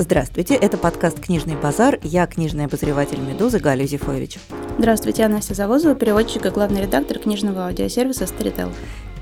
[0.00, 1.98] Здравствуйте, это подкаст «Книжный базар».
[2.04, 4.38] Я книжный обозреватель «Медузы» Галя Зифович.
[4.78, 8.72] Здравствуйте, я Настя Завозова, переводчик и главный редактор книжного аудиосервиса Storytel.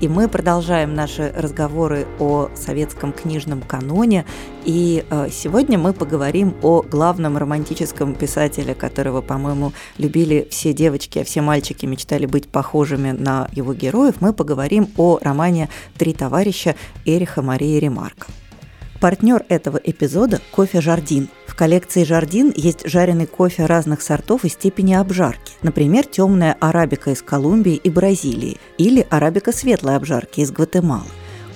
[0.01, 4.27] И мы продолжаем наши разговоры о советском книжном каноне.
[4.65, 11.23] И э, сегодня мы поговорим о главном романтическом писателе, которого, по-моему, любили все девочки, а
[11.23, 14.17] все мальчики мечтали быть похожими на его героев.
[14.19, 18.27] Мы поговорим о романе «Три товарища» Эриха Марии Ремарка.
[18.99, 21.29] Партнер этого эпизода– кофе «Jardin».
[21.45, 25.53] В коллекции «Jardin» есть жареный кофе разных сортов и степени обжарки.
[25.61, 31.05] Например, темная арабика из Колумбии и Бразилии или арабика светлой обжарки из Гватемалы.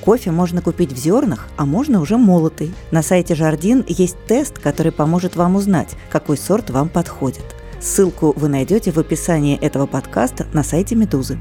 [0.02, 2.76] Кофе можно купить в зернах, а можно уже молотый.
[2.92, 7.56] На сайте «Jardin» есть тест, который поможет вам узнать, какой сорт вам подходит.
[7.80, 11.40] Ссылку вы найдете в описании этого подкаста на сайте «Медузы».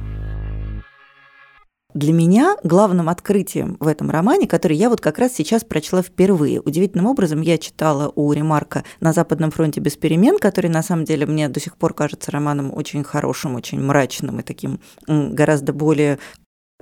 [1.95, 6.61] Для меня главным открытием в этом романе, который я вот как раз сейчас прочла впервые,
[6.61, 11.27] удивительным образом я читала у Ремарка «На Западном фронте без перемен», который на самом деле
[11.27, 16.21] мне до сих пор кажется романом очень хорошим, очень мрачным и таким гораздо более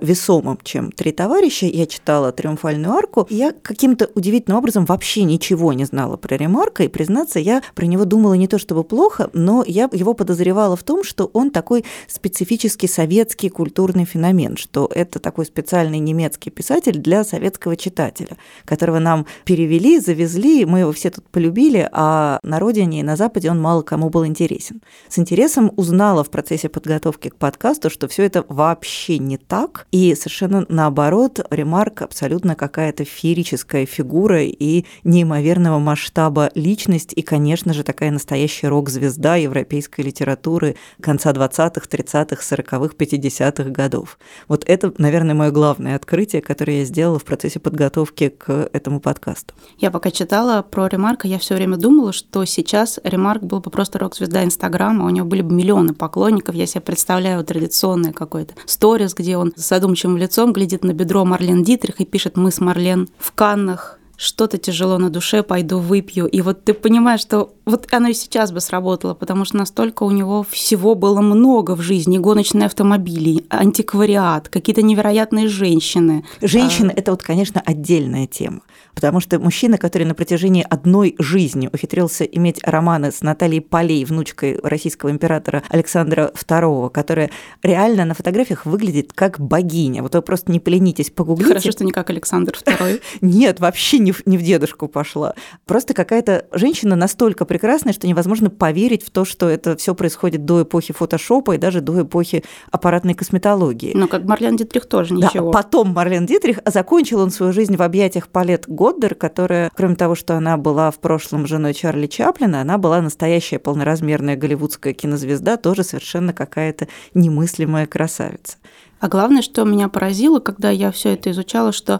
[0.01, 1.65] весомым, чем «Три товарища».
[1.65, 3.27] Я читала «Триумфальную арку».
[3.29, 8.05] Я каким-то удивительным образом вообще ничего не знала про Ремарка, и, признаться, я про него
[8.05, 12.87] думала не то чтобы плохо, но я его подозревала в том, что он такой специфический
[12.87, 19.99] советский культурный феномен, что это такой специальный немецкий писатель для советского читателя, которого нам перевели,
[19.99, 24.09] завезли, мы его все тут полюбили, а на родине и на Западе он мало кому
[24.09, 24.81] был интересен.
[25.07, 30.13] С интересом узнала в процессе подготовки к подкасту, что все это вообще не так, и
[30.15, 38.11] совершенно наоборот, Ремарк абсолютно какая-то феерическая фигура и неимоверного масштаба личность, и, конечно же, такая
[38.11, 44.19] настоящая рок-звезда европейской литературы конца 20-х, 30-х, 40-х, 50-х годов.
[44.47, 49.53] Вот это, наверное, мое главное открытие, которое я сделала в процессе подготовки к этому подкасту.
[49.79, 53.97] Я пока читала про Ремарка, я все время думала, что сейчас Ремарк был бы просто
[53.97, 59.37] рок-звезда Инстаграма, у него были бы миллионы поклонников, я себе представляю традиционное какое-то сторис, где
[59.37, 63.31] он с задумчивым лицом глядит на бедро Марлен Дитрих и пишет «Мы с Марлен в
[63.31, 66.27] Каннах, что-то тяжело на душе, пойду выпью.
[66.27, 70.11] И вот ты понимаешь, что вот оно и сейчас бы сработало, потому что настолько у
[70.11, 72.17] него всего было много в жизни.
[72.17, 76.25] Гоночные автомобили, антиквариат, какие-то невероятные женщины.
[76.41, 78.61] Женщины а...– это вот, конечно, отдельная тема.
[78.93, 84.59] Потому что мужчина, который на протяжении одной жизни ухитрился иметь романы с Натальей Полей, внучкой
[84.61, 87.31] российского императора Александра II, которая
[87.63, 90.01] реально на фотографиях выглядит как богиня.
[90.01, 91.49] Вот вы просто не поленитесь, погуглите.
[91.49, 93.01] Хорошо, что не как Александр II.
[93.21, 95.33] Нет, вообще не в, не в дедушку пошла.
[95.65, 100.63] Просто какая-то женщина настолько прекрасная, что невозможно поверить в то, что это все происходит до
[100.63, 103.91] эпохи фотошопа и даже до эпохи аппаратной косметологии.
[103.93, 105.51] Но как Марлен Дитрих тоже ничего.
[105.51, 109.95] Да, потом Марлен Дитрих, а закончил он свою жизнь в объятиях Палет Годдер, которая, кроме
[109.95, 115.57] того, что она была в прошлом женой Чарли Чаплина, она была настоящая полноразмерная голливудская кинозвезда,
[115.57, 118.55] тоже совершенно какая-то немыслимая красавица.
[119.01, 121.99] А главное, что меня поразило, когда я все это изучала, что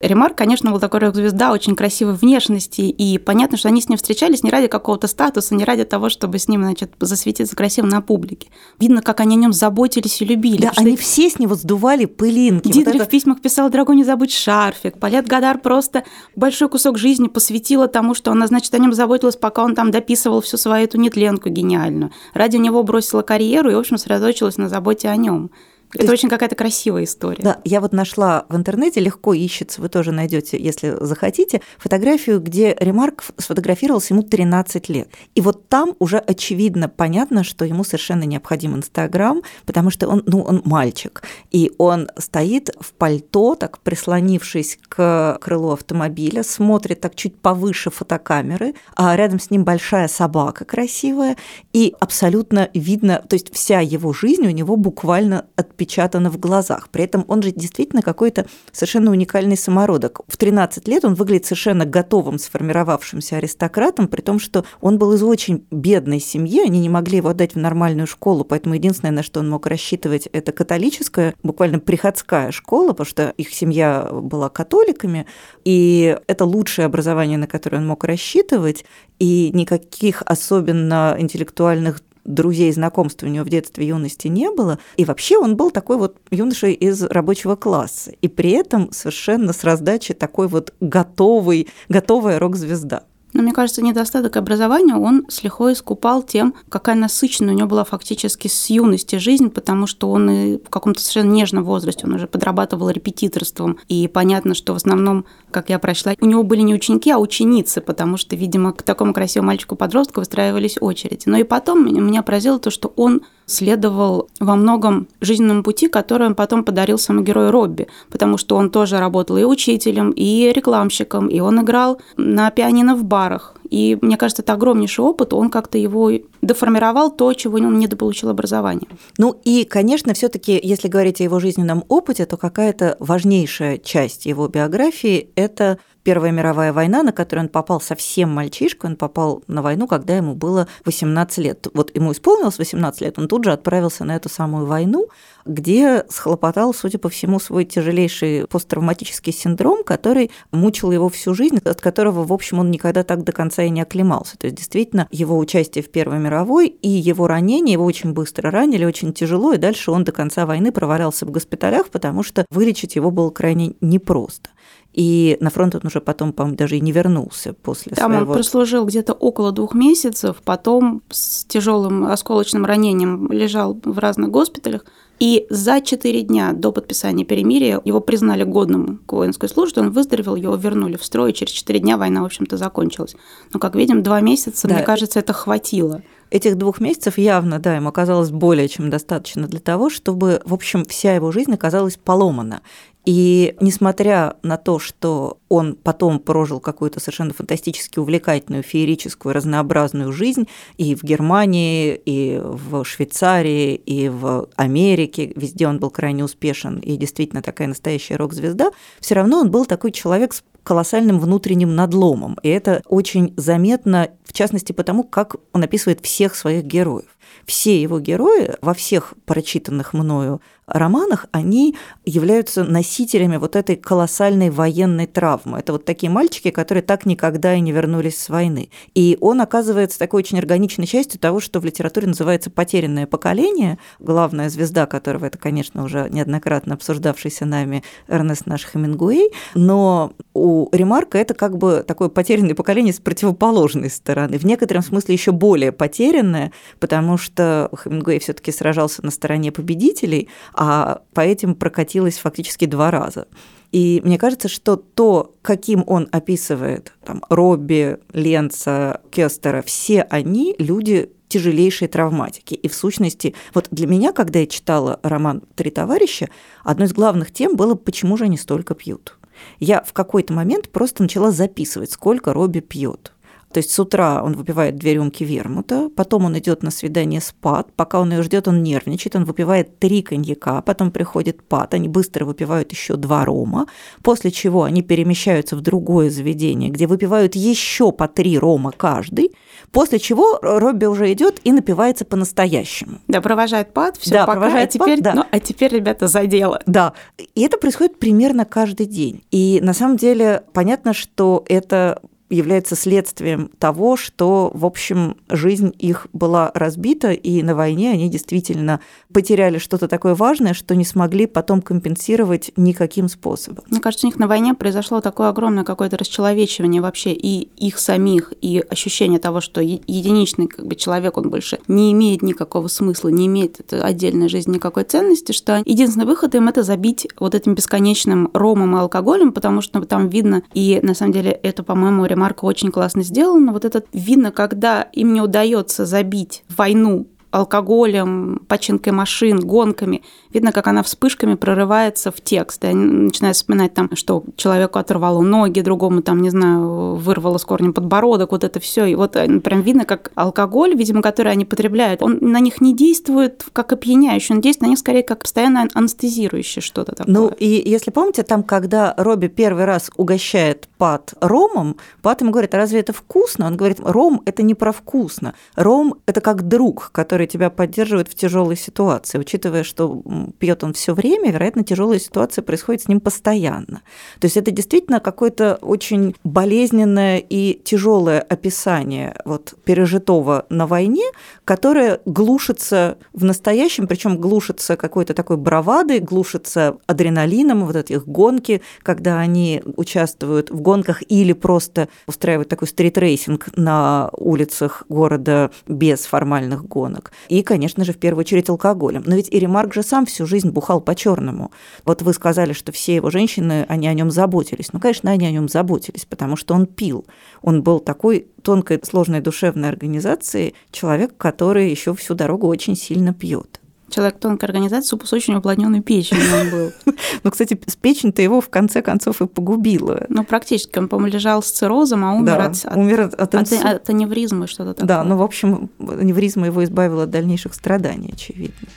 [0.00, 4.42] Ремарк, конечно, был такой рок-звезда, очень красивой внешности, и понятно, что они с ним встречались
[4.42, 8.48] не ради какого-то статуса, не ради того, чтобы с ним, значит, засветиться красиво на публике.
[8.78, 10.62] Видно, как они о нем заботились и любили.
[10.62, 12.68] Да, они все с него сдували пылинки.
[12.68, 13.04] Дитрих вот это...
[13.04, 14.98] в письмах писал «Дорогой, не забудь шарфик».
[14.98, 19.62] Палет Гадар просто большой кусок жизни посвятила тому, что она, значит, о нем заботилась, пока
[19.62, 22.10] он там дописывал всю свою эту нетленку гениальную.
[22.32, 25.50] Ради него бросила карьеру и, в общем, сосредоточилась на заботе о нем.
[25.94, 27.42] Это есть, очень какая-то красивая история.
[27.42, 32.76] Да, я вот нашла в интернете, легко ищется, вы тоже найдете, если захотите, фотографию, где
[32.78, 35.08] Ремарк сфотографировался ему 13 лет.
[35.34, 40.42] И вот там уже очевидно понятно, что ему совершенно необходим Инстаграм, потому что он, ну,
[40.42, 47.36] он мальчик, и он стоит в пальто, так прислонившись к крылу автомобиля, смотрит так чуть
[47.36, 51.36] повыше фотокамеры, а рядом с ним большая собака красивая,
[51.72, 56.90] и абсолютно видно, то есть вся его жизнь у него буквально от отпечатано в глазах.
[56.90, 60.20] При этом он же действительно какой-то совершенно уникальный самородок.
[60.28, 65.22] В 13 лет он выглядит совершенно готовым, сформировавшимся аристократом, при том, что он был из
[65.22, 69.40] очень бедной семьи, они не могли его отдать в нормальную школу, поэтому единственное, на что
[69.40, 75.26] он мог рассчитывать, это католическая, буквально приходская школа, потому что их семья была католиками,
[75.64, 78.84] и это лучшее образование, на которое он мог рассчитывать,
[79.18, 84.78] и никаких особенно интеллектуальных друзей, знакомств у него в детстве, юности не было.
[84.96, 88.12] И вообще он был такой вот юношей из рабочего класса.
[88.20, 93.04] И при этом совершенно с раздачи такой вот готовый, готовая рок-звезда.
[93.32, 97.84] Но мне кажется, недостаток образования он с лихвой искупал тем, какая насыщенная у него была
[97.84, 102.26] фактически с юности жизнь, потому что он и в каком-то совершенно нежном возрасте, он уже
[102.26, 103.78] подрабатывал репетиторством.
[103.88, 107.80] И понятно, что в основном, как я прочла, у него были не ученики, а ученицы,
[107.80, 111.24] потому что, видимо, к такому красивому мальчику-подростку выстраивались очереди.
[111.26, 116.34] Но и потом меня поразило то, что он следовал во многом жизненному пути, который он
[116.34, 121.40] потом подарил самому герою Робби, потому что он тоже работал и учителем, и рекламщиком, и
[121.40, 123.56] он играл на пианино в барах.
[123.70, 126.10] И мне кажется, это огромнейший опыт, он как-то его
[126.42, 128.88] деформировал то, чего он недополучил образование.
[129.16, 134.26] Ну и, конечно, все таки если говорить о его жизненном опыте, то какая-то важнейшая часть
[134.26, 139.60] его биографии– это Первая мировая война, на которую он попал совсем мальчишкой, он попал на
[139.60, 141.66] войну, когда ему было 18 лет.
[141.74, 145.08] Вот ему исполнилось 18 лет, он тут же отправился на эту самую войну,
[145.44, 151.80] где схлопотал, судя по всему, свой тяжелейший посттравматический синдром, который мучил его всю жизнь, от
[151.80, 154.38] которого, в общем, он никогда так до конца и не оклемался.
[154.38, 158.84] То есть, действительно, его участие в Первой мировой и его ранение, его очень быстро ранили,
[158.84, 163.10] очень тяжело, и дальше он до конца войны провалялся в госпиталях, потому что вылечить его
[163.10, 164.50] было крайне непросто.
[164.92, 168.32] И на фронт он уже потом, по-моему, даже и не вернулся после Там своего...
[168.32, 174.84] он прослужил где-то около двух месяцев, потом с тяжелым осколочным ранением лежал в разных госпиталях.
[175.20, 180.34] И за четыре дня до подписания перемирия его признали годным к воинской службе, он выздоровел,
[180.34, 183.14] его вернули в строй, и через четыре дня война, в общем-то, закончилась.
[183.52, 184.76] Но, как видим, два месяца, да.
[184.76, 186.02] мне кажется, это хватило.
[186.30, 190.86] Этих двух месяцев явно, да, ему оказалось более чем достаточно для того, чтобы, в общем,
[190.86, 192.62] вся его жизнь оказалась поломана.
[193.04, 200.48] И несмотря на то, что он потом прожил какую-то совершенно фантастически увлекательную, феерическую, разнообразную жизнь
[200.76, 206.96] и в Германии, и в Швейцарии, и в Америке, везде он был крайне успешен и
[206.96, 208.70] действительно такая настоящая рок-звезда,
[209.00, 212.36] все равно он был такой человек с колоссальным внутренним надломом.
[212.42, 217.16] И это очень заметно, в частности, потому, как он описывает всех своих героев.
[217.46, 225.06] Все его герои во всех прочитанных мною романах, они являются носителями вот этой колоссальной военной
[225.06, 225.58] травмы.
[225.58, 228.70] Это вот такие мальчики, которые так никогда и не вернулись с войны.
[228.94, 234.48] И он оказывается такой очень органичной частью того, что в литературе называется «потерянное поколение», главная
[234.48, 241.34] звезда которого это, конечно, уже неоднократно обсуждавшийся нами Эрнест наш Хемингуэй, но у Ремарка это
[241.34, 247.16] как бы такое потерянное поколение с противоположной стороны, в некотором смысле еще более потерянное, потому
[247.18, 250.28] что Хемингуэй все таки сражался на стороне победителей,
[250.62, 253.26] а по этим прокатилась фактически два раза.
[253.72, 261.12] И мне кажется, что то, каким он описывает там, Робби, Ленца, Кестера, все они люди
[261.28, 262.52] тяжелейшие травматики.
[262.52, 266.28] И в сущности, вот для меня, когда я читала роман «Три товарища»,
[266.62, 269.16] одной из главных тем было, почему же они столько пьют.
[269.60, 273.12] Я в какой-то момент просто начала записывать, сколько Робби пьет.
[273.52, 277.32] То есть с утра он выпивает две рюмки вермута, потом он идет на свидание с
[277.32, 281.88] Пат, пока он ее ждет, он нервничает, он выпивает три коньяка, потом приходит Пат, они
[281.88, 283.66] быстро выпивают еще два рома,
[284.02, 289.32] после чего они перемещаются в другое заведение, где выпивают еще по три рома каждый,
[289.72, 292.98] после чего Робби уже идет и напивается по-настоящему.
[293.08, 295.14] Да, провожает Пат, все да, пока, провожает а теперь, Пат, да.
[295.14, 296.60] ну, а теперь, ребята, за дело.
[296.66, 296.92] Да,
[297.34, 299.24] и это происходит примерно каждый день.
[299.30, 302.00] И на самом деле понятно, что это
[302.30, 308.80] является следствием того, что, в общем, жизнь их была разбита, и на войне они действительно
[309.12, 313.64] потеряли что-то такое важное, что не смогли потом компенсировать никаким способом.
[313.68, 318.32] Мне кажется, у них на войне произошло такое огромное какое-то расчеловечивание вообще и их самих,
[318.40, 323.26] и ощущение того, что единичный как бы, человек, он больше не имеет никакого смысла, не
[323.26, 328.76] имеет отдельной жизни никакой ценности, что единственный выход им это забить вот этим бесконечным ромом
[328.76, 333.02] и алкоголем, потому что там видно, и на самом деле это, по-моему, ремарка очень классно
[333.02, 333.52] сделана.
[333.52, 340.02] Вот этот видно, когда им не удается забить войну алкоголем, починкой машин, гонками.
[340.32, 342.64] Видно, как она вспышками прорывается в текст.
[342.64, 347.44] И они начинают вспоминать там, что человеку оторвало ноги, другому там, не знаю, вырвало с
[347.44, 348.84] корнем подбородок, вот это все.
[348.86, 352.74] И вот э, прям видно, как алкоголь, видимо, который они потребляют, он на них не
[352.74, 357.12] действует как опьяняющий, он действует на них скорее как постоянно анестезирующее что-то такое.
[357.12, 362.54] Ну, и если помните, там, когда Робби первый раз угощает Пат ромом, Пат ему говорит,
[362.54, 363.46] а разве это вкусно?
[363.46, 365.34] Он говорит, ром– это не про вкусно.
[365.56, 370.02] Ром– это как друг, который тебя поддерживает в тяжелой ситуации, учитывая, что
[370.38, 373.82] пьет он все время, вероятно, тяжелая ситуация происходит с ним постоянно.
[374.18, 381.04] То есть это действительно какое-то очень болезненное и тяжелое описание вот пережитого на войне,
[381.44, 388.62] которое глушится в настоящем, причем глушится какой-то такой бравадой, глушится адреналином, вот эти их гонки,
[388.82, 396.66] когда они участвуют в гонках или просто устраивают такой стритрейсинг на улицах города без формальных
[396.66, 397.12] гонок.
[397.28, 399.02] И, конечно же, в первую очередь алкоголем.
[399.06, 401.50] Но ведь и Ремарк же сам всю жизнь бухал по-черному.
[401.84, 404.72] Вот вы сказали, что все его женщины, они о нем заботились.
[404.72, 407.06] Ну, конечно, они о нем заботились, потому что он пил.
[407.42, 413.60] Он был такой тонкой, сложной душевной организацией, человек, который еще всю дорогу очень сильно пьет.
[413.90, 416.72] Человек тонкой организации с очень уплотненной печенью он был.
[417.22, 420.06] Ну, кстати, печень-то его в конце концов и погубила.
[420.08, 420.78] Ну, практически.
[420.78, 424.46] Он, по-моему, лежал с циррозом, а умер, да, от, умер от, от, от, от аневризмы
[424.46, 424.88] что-то такое.
[424.88, 428.68] Да, ну, в общем, аневризма его избавила от дальнейших страданий, очевидно.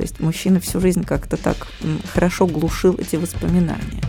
[0.00, 1.66] То есть мужчина всю жизнь как-то так
[2.14, 4.00] хорошо глушил эти воспоминания.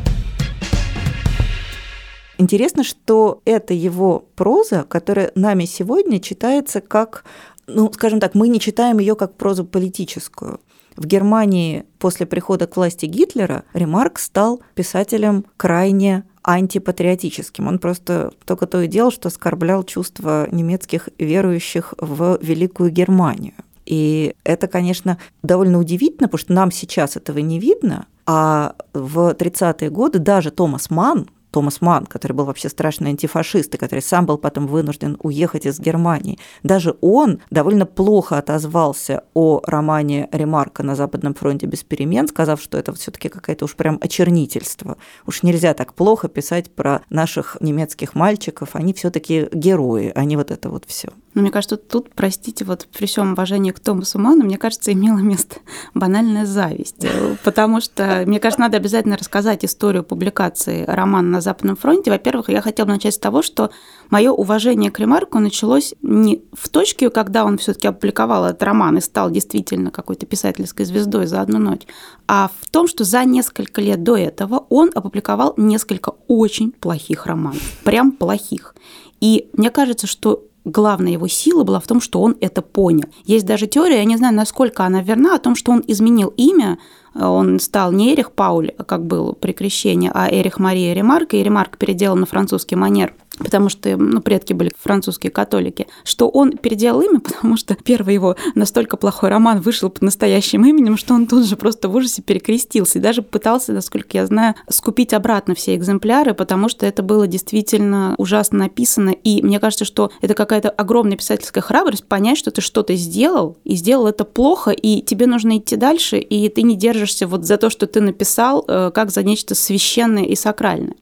[2.37, 7.25] Интересно, что это его проза, которая нами сегодня читается как,
[7.67, 10.61] ну, скажем так, мы не читаем ее как прозу политическую.
[10.95, 17.67] В Германии после прихода к власти Гитлера Ремарк стал писателем крайне антипатриотическим.
[17.67, 23.55] Он просто только то и делал, что оскорблял чувства немецких верующих в Великую Германию.
[23.91, 29.89] И это, конечно, довольно удивительно, потому что нам сейчас этого не видно, а в 30-е
[29.89, 34.37] годы даже Томас Манн, Томас Ман, который был вообще страшный антифашист, и который сам был
[34.37, 41.33] потом вынужден уехать из Германии, даже он довольно плохо отозвался о романе Ремарка на Западном
[41.33, 44.95] фронте без перемен, сказав, что это все таки какое-то уж прям очернительство.
[45.27, 50.37] Уж нельзя так плохо писать про наших немецких мальчиков, они все таки герои, а не
[50.37, 51.09] вот это вот все.
[51.33, 55.19] Но мне кажется, тут, простите, вот при всем уважении к Томасу Ману, мне кажется, имела
[55.19, 55.57] место
[55.93, 57.05] банальная зависть.
[57.43, 62.11] Потому что, мне кажется, надо обязательно рассказать историю публикации романа на Западном фронте.
[62.11, 63.71] Во-первых, я хотела начать с того, что
[64.09, 69.01] мое уважение к Ремарку началось не в точке, когда он все-таки опубликовал этот роман и
[69.01, 71.83] стал действительно какой-то писательской звездой за одну ночь,
[72.27, 77.61] а в том, что за несколько лет до этого он опубликовал несколько очень плохих романов.
[77.83, 78.75] Прям плохих.
[79.21, 83.07] И мне кажется, что главная его сила была в том, что он это понял.
[83.25, 86.77] Есть даже теория, я не знаю, насколько она верна, о том, что он изменил имя,
[87.13, 91.77] он стал не Эрих Пауль, как был при крещении, а Эрих Мария Ремарк, и Ремарк
[91.77, 93.13] переделал на французский манер
[93.43, 98.35] потому что ну, предки были французские католики, что он переделал имя, потому что первый его
[98.55, 102.99] настолько плохой роман вышел под настоящим именем, что он тут же просто в ужасе перекрестился
[102.99, 108.15] и даже пытался, насколько я знаю, скупить обратно все экземпляры, потому что это было действительно
[108.17, 109.09] ужасно написано.
[109.09, 113.75] И мне кажется, что это какая-то огромная писательская храбрость понять, что ты что-то сделал, и
[113.75, 117.69] сделал это плохо, и тебе нужно идти дальше, и ты не держишься вот за то,
[117.69, 120.95] что ты написал, э, как за нечто священное и сакральное.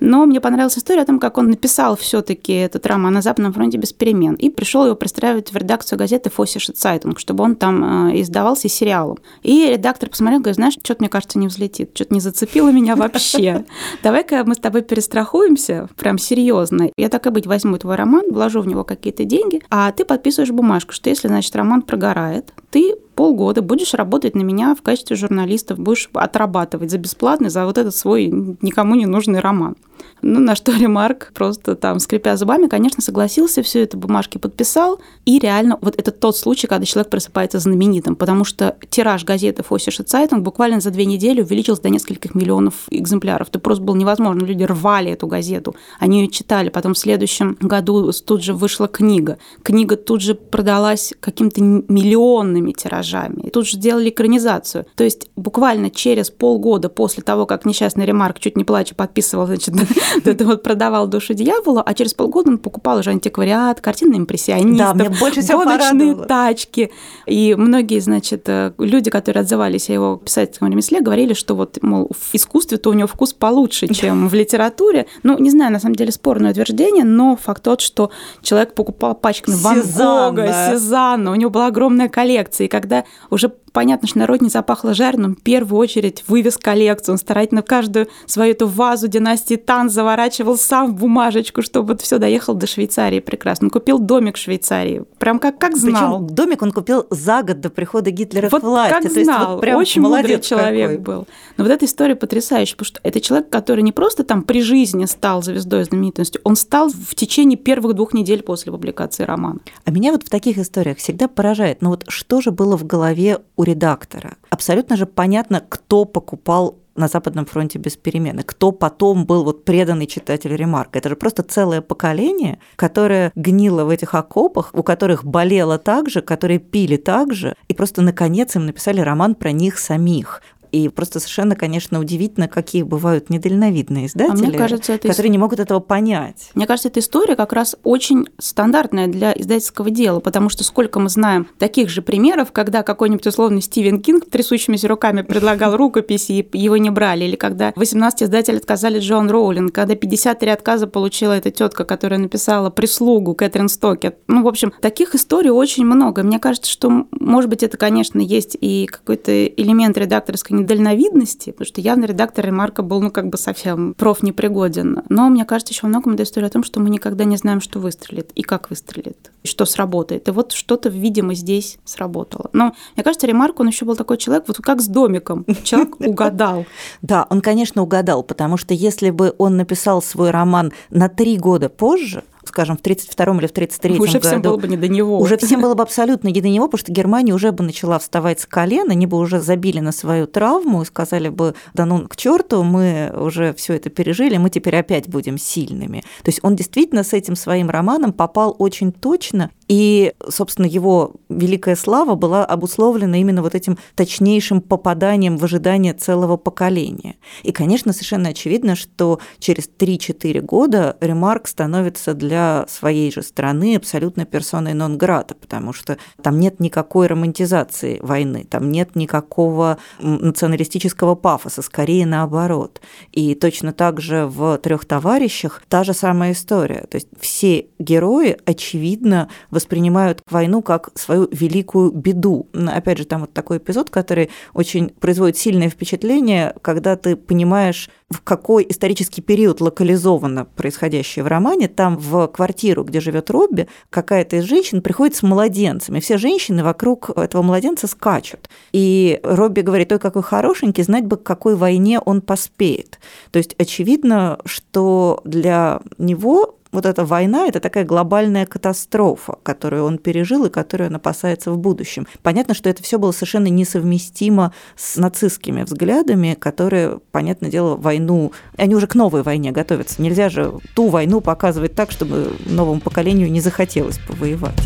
[0.00, 3.78] Но мне понравилась история о том, как он написал все-таки этот роман на Западном фронте
[3.78, 8.20] без перемен и пришел его пристраивать в редакцию газеты Vossische Zeitung, чтобы он там э,
[8.20, 9.18] издавался сериалом.
[9.42, 13.64] И редактор посмотрел, говорит, знаешь, что-то, мне кажется, не взлетит, что-то не зацепило меня вообще.
[14.02, 16.90] Давай-ка мы с тобой перестрахуемся, прям серьезно.
[16.96, 20.50] Я так и быть возьму твой роман, вложу в него какие-то деньги, а ты подписываешь
[20.50, 25.74] бумажку, что если, значит, роман прогорает, ты полгода будешь работать на меня в качестве журналиста,
[25.74, 29.76] будешь отрабатывать за бесплатно за вот этот свой никому не нужный роман.
[30.22, 35.00] Ну, на что Ремарк просто там, скрипя зубами, конечно, согласился, все это бумажки подписал.
[35.24, 40.02] И реально, вот это тот случай, когда человек просыпается знаменитым, потому что тираж газеты Vossische
[40.04, 43.48] Zeitung буквально за две недели увеличился до нескольких миллионов экземпляров.
[43.48, 44.44] Это просто было невозможно.
[44.44, 46.68] Люди рвали эту газету, они ее читали.
[46.68, 49.38] Потом в следующем году тут же вышла книга.
[49.62, 53.42] Книга тут же продалась каким-то миллионными тиражами.
[53.42, 54.86] И тут же сделали экранизацию.
[54.94, 59.74] То есть буквально через полгода после того, как несчастный Ремарк чуть не плача подписывал, значит,
[60.24, 65.04] это вот продавал душу дьявола, а через полгода он покупал уже антиквариат, картины импрессионистов, да,
[65.04, 66.90] мне больше всего гоночные тачки.
[67.26, 72.10] И многие, значит, э, люди, которые отзывались о его писательском ремесле, говорили, что вот, мол,
[72.10, 75.06] в искусстве-то у него вкус получше, чем в литературе.
[75.22, 78.10] Ну, не знаю, на самом деле спорное утверждение, но факт тот, что
[78.42, 84.08] человек покупал пачками Ван Гога, Сезанна, у него была огромная коллекция, и когда уже понятно,
[84.08, 87.12] что народ не запахло жареным, в первую очередь вывез коллекцию.
[87.12, 92.16] Он старательно каждую свою эту вазу династии Тан заворачивал сам в бумажечку, чтобы вот все
[92.16, 93.66] доехал до Швейцарии прекрасно.
[93.66, 95.04] Он купил домик в Швейцарии.
[95.18, 96.20] Прям как, как знал.
[96.20, 98.94] Причем домик он купил за год до прихода Гитлера вот к власти.
[98.94, 99.52] Как То знал.
[99.56, 101.04] вот прям Очень мудрый человек какой.
[101.04, 101.26] был.
[101.58, 105.04] Но вот эта история потрясающая, потому что это человек, который не просто там при жизни
[105.04, 109.60] стал звездой знаменитостью, он стал в течение первых двух недель после публикации романа.
[109.84, 113.40] А меня вот в таких историях всегда поражает, ну вот что же было в голове
[113.56, 114.36] у редактора.
[114.50, 118.42] Абсолютно же понятно, кто покупал на Западном фронте без перемены.
[118.42, 120.98] Кто потом был вот преданный читатель Ремарка?
[120.98, 126.22] Это же просто целое поколение, которое гнило в этих окопах, у которых болело так же,
[126.22, 130.42] которые пили так же, и просто наконец им написали роман про них самих.
[130.72, 135.38] И просто совершенно, конечно, удивительно, какие бывают недальновидные издатели, а мне кажется, это которые не
[135.38, 136.50] могут этого понять.
[136.54, 141.08] Мне кажется, эта история как раз очень стандартная для издательского дела, потому что сколько мы
[141.08, 146.76] знаем таких же примеров, когда какой-нибудь условный Стивен Кинг трясущимися руками предлагал рукописи, и его
[146.76, 151.84] не брали, или когда 18 издателей отказали Джон Роулинг, когда 53 отказа получила эта тетка,
[151.84, 154.18] которая написала «Прислугу» Кэтрин Стокет.
[154.26, 156.22] Ну, в общем, таких историй очень много.
[156.22, 161.80] Мне кажется, что, может быть, это, конечно, есть и какой-то элемент редакторской недальновидности, потому что
[161.80, 165.02] явно редактор Ремарка был, ну, как бы совсем проф непригоден.
[165.08, 167.60] Но мне кажется, еще во многом это история о том, что мы никогда не знаем,
[167.60, 170.28] что выстрелит и как выстрелит, и что сработает.
[170.28, 172.50] И вот что-то, видимо, здесь сработало.
[172.52, 175.44] Но мне кажется, Ремарк, он еще был такой человек, вот как с домиком.
[175.64, 176.66] Человек угадал.
[177.02, 181.68] Да, он, конечно, угадал, потому что если бы он написал свой роман на три года
[181.68, 182.24] позже,
[182.56, 184.26] скажем, в 32-м или в 33-м уже году...
[184.26, 185.18] всем было бы не до него.
[185.18, 188.40] Уже всем было бы абсолютно не до него, потому что Германия уже бы начала вставать
[188.40, 192.16] с колен, они бы уже забили на свою травму и сказали бы, да ну к
[192.16, 196.00] черту, мы уже все это пережили, мы теперь опять будем сильными.
[196.22, 201.76] То есть он действительно с этим своим романом попал очень точно, и, собственно, его великая
[201.76, 207.16] слава была обусловлена именно вот этим точнейшим попаданием в ожидание целого поколения.
[207.42, 214.24] И, конечно, совершенно очевидно, что через 3-4 года Ремарк становится для своей же страны абсолютно
[214.24, 222.06] персоной нон-грата, потому что там нет никакой романтизации войны, там нет никакого националистического пафоса, скорее
[222.06, 222.80] наоборот.
[223.12, 226.86] И точно так же в трех товарищах та же самая история.
[226.90, 232.48] То есть все герои, очевидно, воспринимают войну как свою великую беду.
[232.52, 238.20] Опять же, там вот такой эпизод, который очень производит сильное впечатление, когда ты понимаешь, в
[238.20, 241.66] какой исторический период локализовано происходящее в романе.
[241.66, 246.62] Там в квартиру, где живет Робби, какая-то из женщин приходит с младенцем, и все женщины
[246.62, 248.48] вокруг этого младенца скачут.
[248.72, 253.00] И Робби говорит, ой, какой хорошенький, знать бы, к какой войне он поспеет.
[253.32, 259.98] То есть очевидно, что для него вот эта война– это такая глобальная катастрофа, которую он
[259.98, 262.06] пережил и которую он опасается в будущем.
[262.22, 268.74] Понятно, что это все было совершенно несовместимо с нацистскими взглядами, которые, понятное дело, войну, они
[268.74, 270.02] уже к новой войне готовятся.
[270.02, 274.60] Нельзя же ту войну показывать так, чтобы новому поколению не захотелось повоевать.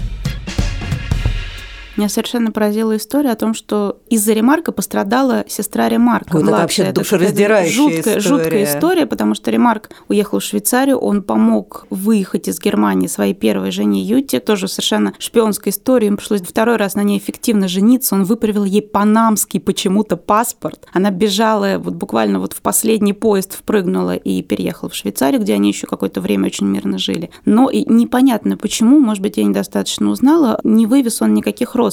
[2.00, 6.34] Меня совершенно поразила история о том, что из-за Ремарка пострадала сестра Ремарка.
[6.34, 8.20] Ой, это вообще душераздирающая жуткая, история.
[8.20, 13.70] Жуткая история, потому что Ремарк уехал в Швейцарию, он помог выехать из Германии своей первой
[13.70, 18.24] жене Юте, тоже совершенно шпионская история, им пришлось второй раз на ней эффективно жениться, он
[18.24, 24.40] выправил ей панамский почему-то паспорт, она бежала вот буквально вот в последний поезд впрыгнула и
[24.40, 27.28] переехала в Швейцарию, где они еще какое-то время очень мирно жили.
[27.44, 31.89] Но и непонятно почему, может быть, я недостаточно узнала, не вывез он никаких родственников.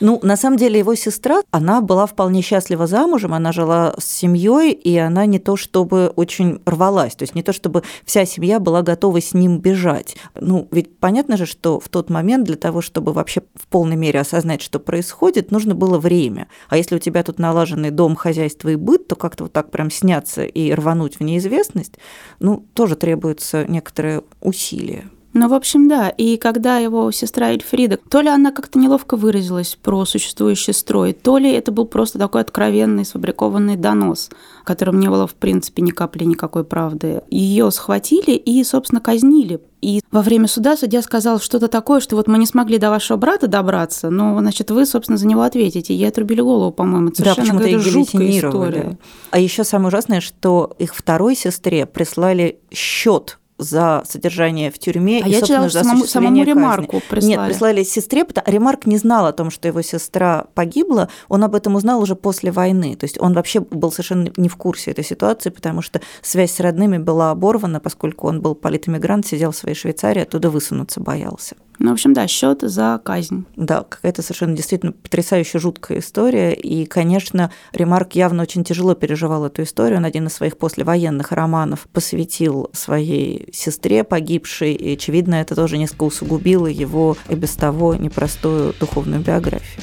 [0.00, 4.72] Ну, на самом деле, его сестра, она была вполне счастлива замужем, она жила с семьей,
[4.72, 8.82] и она не то чтобы очень рвалась, то есть не то чтобы вся семья была
[8.82, 10.16] готова с ним бежать.
[10.34, 14.20] Ну, ведь понятно же, что в тот момент для того, чтобы вообще в полной мере
[14.20, 16.48] осознать, что происходит, нужно было время.
[16.68, 19.90] А если у тебя тут налаженный дом, хозяйство и быт, то как-то вот так прям
[19.90, 21.94] сняться и рвануть в неизвестность,
[22.38, 25.04] ну, тоже требуется некоторое усилие.
[25.32, 26.08] Ну, в общем, да.
[26.08, 31.38] И когда его сестра Эльфрида, то ли она как-то неловко выразилась про существующий строй, то
[31.38, 34.30] ли это был просто такой откровенный, сфабрикованный донос,
[34.62, 37.22] в котором не было, в принципе, ни капли никакой правды.
[37.30, 39.60] Ее схватили и, собственно, казнили.
[39.80, 43.16] И во время суда судья сказал что-то такое, что вот мы не смогли до вашего
[43.16, 45.94] брата добраться, но, значит, вы, собственно, за него ответите.
[45.94, 47.08] Ей отрубили голову, по-моему.
[47.08, 48.98] Это да, совершенно какая-то жуткая история.
[49.30, 55.28] А еще самое ужасное, что их второй сестре прислали счет за содержание в тюрьме а
[55.28, 57.36] и, я читала, за самому, самому Ремарку прислали.
[57.36, 61.54] Нет, прислали сестре, потому Ремарк не знал о том, что его сестра погибла, он об
[61.54, 65.04] этом узнал уже после войны, то есть он вообще был совершенно не в курсе этой
[65.04, 69.76] ситуации, потому что связь с родными была оборвана, поскольку он был политэмигрант, сидел в своей
[69.76, 71.56] Швейцарии, оттуда высунуться боялся.
[71.82, 73.46] Ну, в общем, да, счет за казнь.
[73.56, 76.52] Да, какая-то совершенно действительно потрясающая жуткая история.
[76.52, 79.96] И, конечно, Ремарк явно очень тяжело переживал эту историю.
[79.96, 84.74] Он один из своих послевоенных романов посвятил своей сестре погибшей.
[84.74, 89.80] И, очевидно, это тоже несколько усугубило его и без того непростую духовную биографию.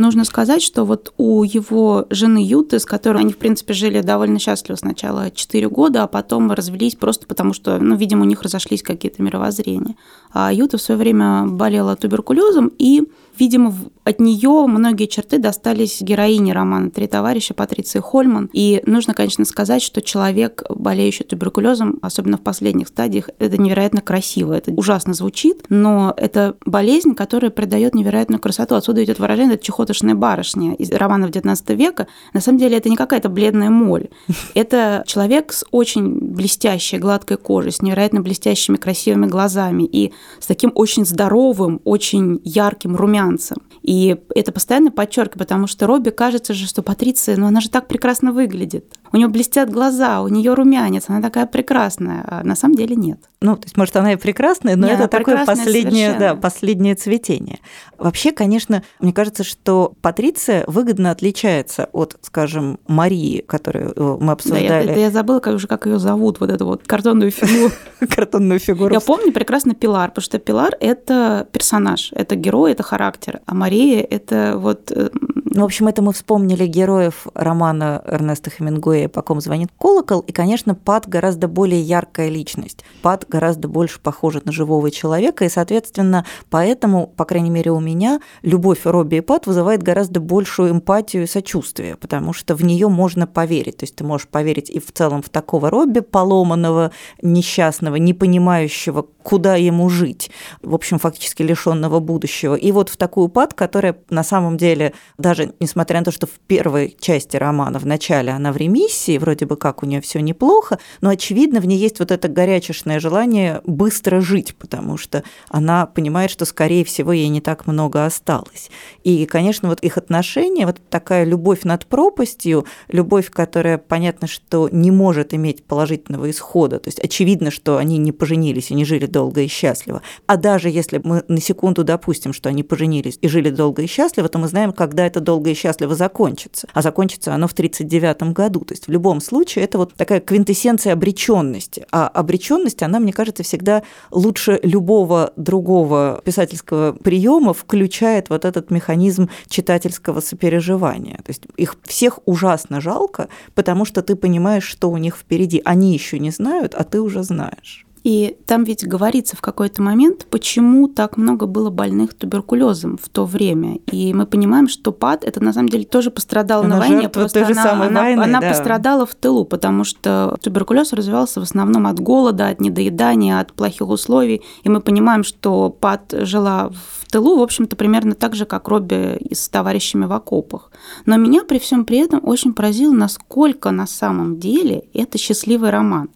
[0.00, 4.38] Нужно сказать, что вот у его жены Юты, с которой они, в принципе, жили довольно
[4.38, 8.82] счастливо сначала 4 года, а потом развелись просто потому, что, ну, видимо, у них разошлись
[8.82, 9.96] какие-то мировоззрения.
[10.32, 13.02] А Юта в свое время болела туберкулезом, и
[13.40, 18.50] Видимо, от нее многие черты достались героине романа «Три товарища» Патриции Хольман.
[18.52, 24.52] И нужно, конечно, сказать, что человек, болеющий туберкулезом, особенно в последних стадиях, это невероятно красиво.
[24.52, 28.74] Это ужасно звучит, но это болезнь, которая придает невероятную красоту.
[28.74, 32.06] Отсюда идет выражение «это чехотошная барышня» из романов XIX века.
[32.32, 34.08] На самом деле это не какая-то бледная моль.
[34.54, 40.72] Это человек с очень блестящей, гладкой кожей, с невероятно блестящими, красивыми глазами и с таким
[40.74, 43.58] очень здоровым, очень ярким, румяным танцем.
[43.82, 47.88] И это постоянно подчеркиваю, потому что Робби кажется же, что Патриция, ну она же так
[47.88, 48.84] прекрасно выглядит.
[49.12, 52.24] У нее блестят глаза, у нее румянец, она такая прекрасная.
[52.26, 53.18] А на самом деле нет.
[53.42, 57.60] Ну, то есть, может, она и прекрасная, но нет, это такое последнее, да, последнее цветение.
[57.96, 64.68] Вообще, конечно, мне кажется, что Патриция выгодно отличается от, скажем, Марии, которую э, мы обсуждали.
[64.86, 67.72] Да, я, я забыла, как уже как ее зовут, вот эту вот картонную фигуру.
[68.14, 68.92] Картонную фигуру.
[68.92, 74.06] Я помню прекрасно Пилар, потому что Пилар– это персонаж, это герой, это характер, а Мария–
[74.10, 74.92] это вот…
[74.92, 75.08] Э,
[75.52, 80.32] ну, в общем, это мы вспомнили героев романа Эрнеста Хемингуэя «По ком звонит колокол», и,
[80.32, 82.84] конечно, Пат гораздо более яркая личность.
[83.02, 88.20] Пат гораздо больше похожа на живого человека, и, соответственно, поэтому, по крайней мере, у меня
[88.42, 93.26] любовь Робби и Пат вызывает гораздо большую эмпатию и сочувствие, потому что в нее можно
[93.26, 93.78] поверить.
[93.78, 99.06] То есть ты можешь поверить и в целом в такого Робби, поломанного, несчастного, не понимающего,
[99.22, 100.30] куда ему жить,
[100.62, 102.54] в общем, фактически лишенного будущего.
[102.54, 106.38] И вот в такую Пат, которая на самом деле даже несмотря на то, что в
[106.46, 110.78] первой части романа, в начале она в ремиссии, вроде бы как у нее все неплохо,
[111.00, 116.30] но очевидно в ней есть вот это горячешное желание быстро жить, потому что она понимает,
[116.30, 118.70] что, скорее всего, ей не так много осталось.
[119.04, 124.90] И, конечно, вот их отношения, вот такая любовь над пропастью, любовь, которая, понятно, что не
[124.90, 129.42] может иметь положительного исхода, то есть очевидно, что они не поженились и не жили долго
[129.42, 130.02] и счастливо.
[130.26, 134.28] А даже если мы на секунду допустим, что они поженились и жили долго и счастливо,
[134.28, 136.68] то мы знаем, когда это долго и счастливо закончится.
[136.72, 138.60] А закончится оно в 1939 году.
[138.60, 141.86] То есть в любом случае это вот такая квинтэссенция обреченности.
[141.90, 149.28] А обреченность, она, мне кажется, всегда лучше любого другого писательского приема включает вот этот механизм
[149.48, 151.16] читательского сопереживания.
[151.16, 155.60] То есть их всех ужасно жалко, потому что ты понимаешь, что у них впереди.
[155.64, 157.86] Они еще не знают, а ты уже знаешь.
[158.02, 163.24] И там ведь говорится в какой-то момент, почему так много было больных туберкулезом в то
[163.24, 163.76] время.
[163.90, 167.44] И мы понимаем, что ПАД это на самом деле тоже пострадала она на войне, просто
[167.44, 168.48] той она, она, войны, она да.
[168.48, 173.88] пострадала в тылу, потому что туберкулез развивался в основном от голода, от недоедания, от плохих
[173.88, 174.42] условий.
[174.62, 179.18] И мы понимаем, что ПАД жила в тылу, в общем-то, примерно так же, как Робби
[179.32, 180.70] с товарищами в окопах.
[181.04, 186.08] Но меня при всем при этом очень поразило, насколько на самом деле это счастливый роман.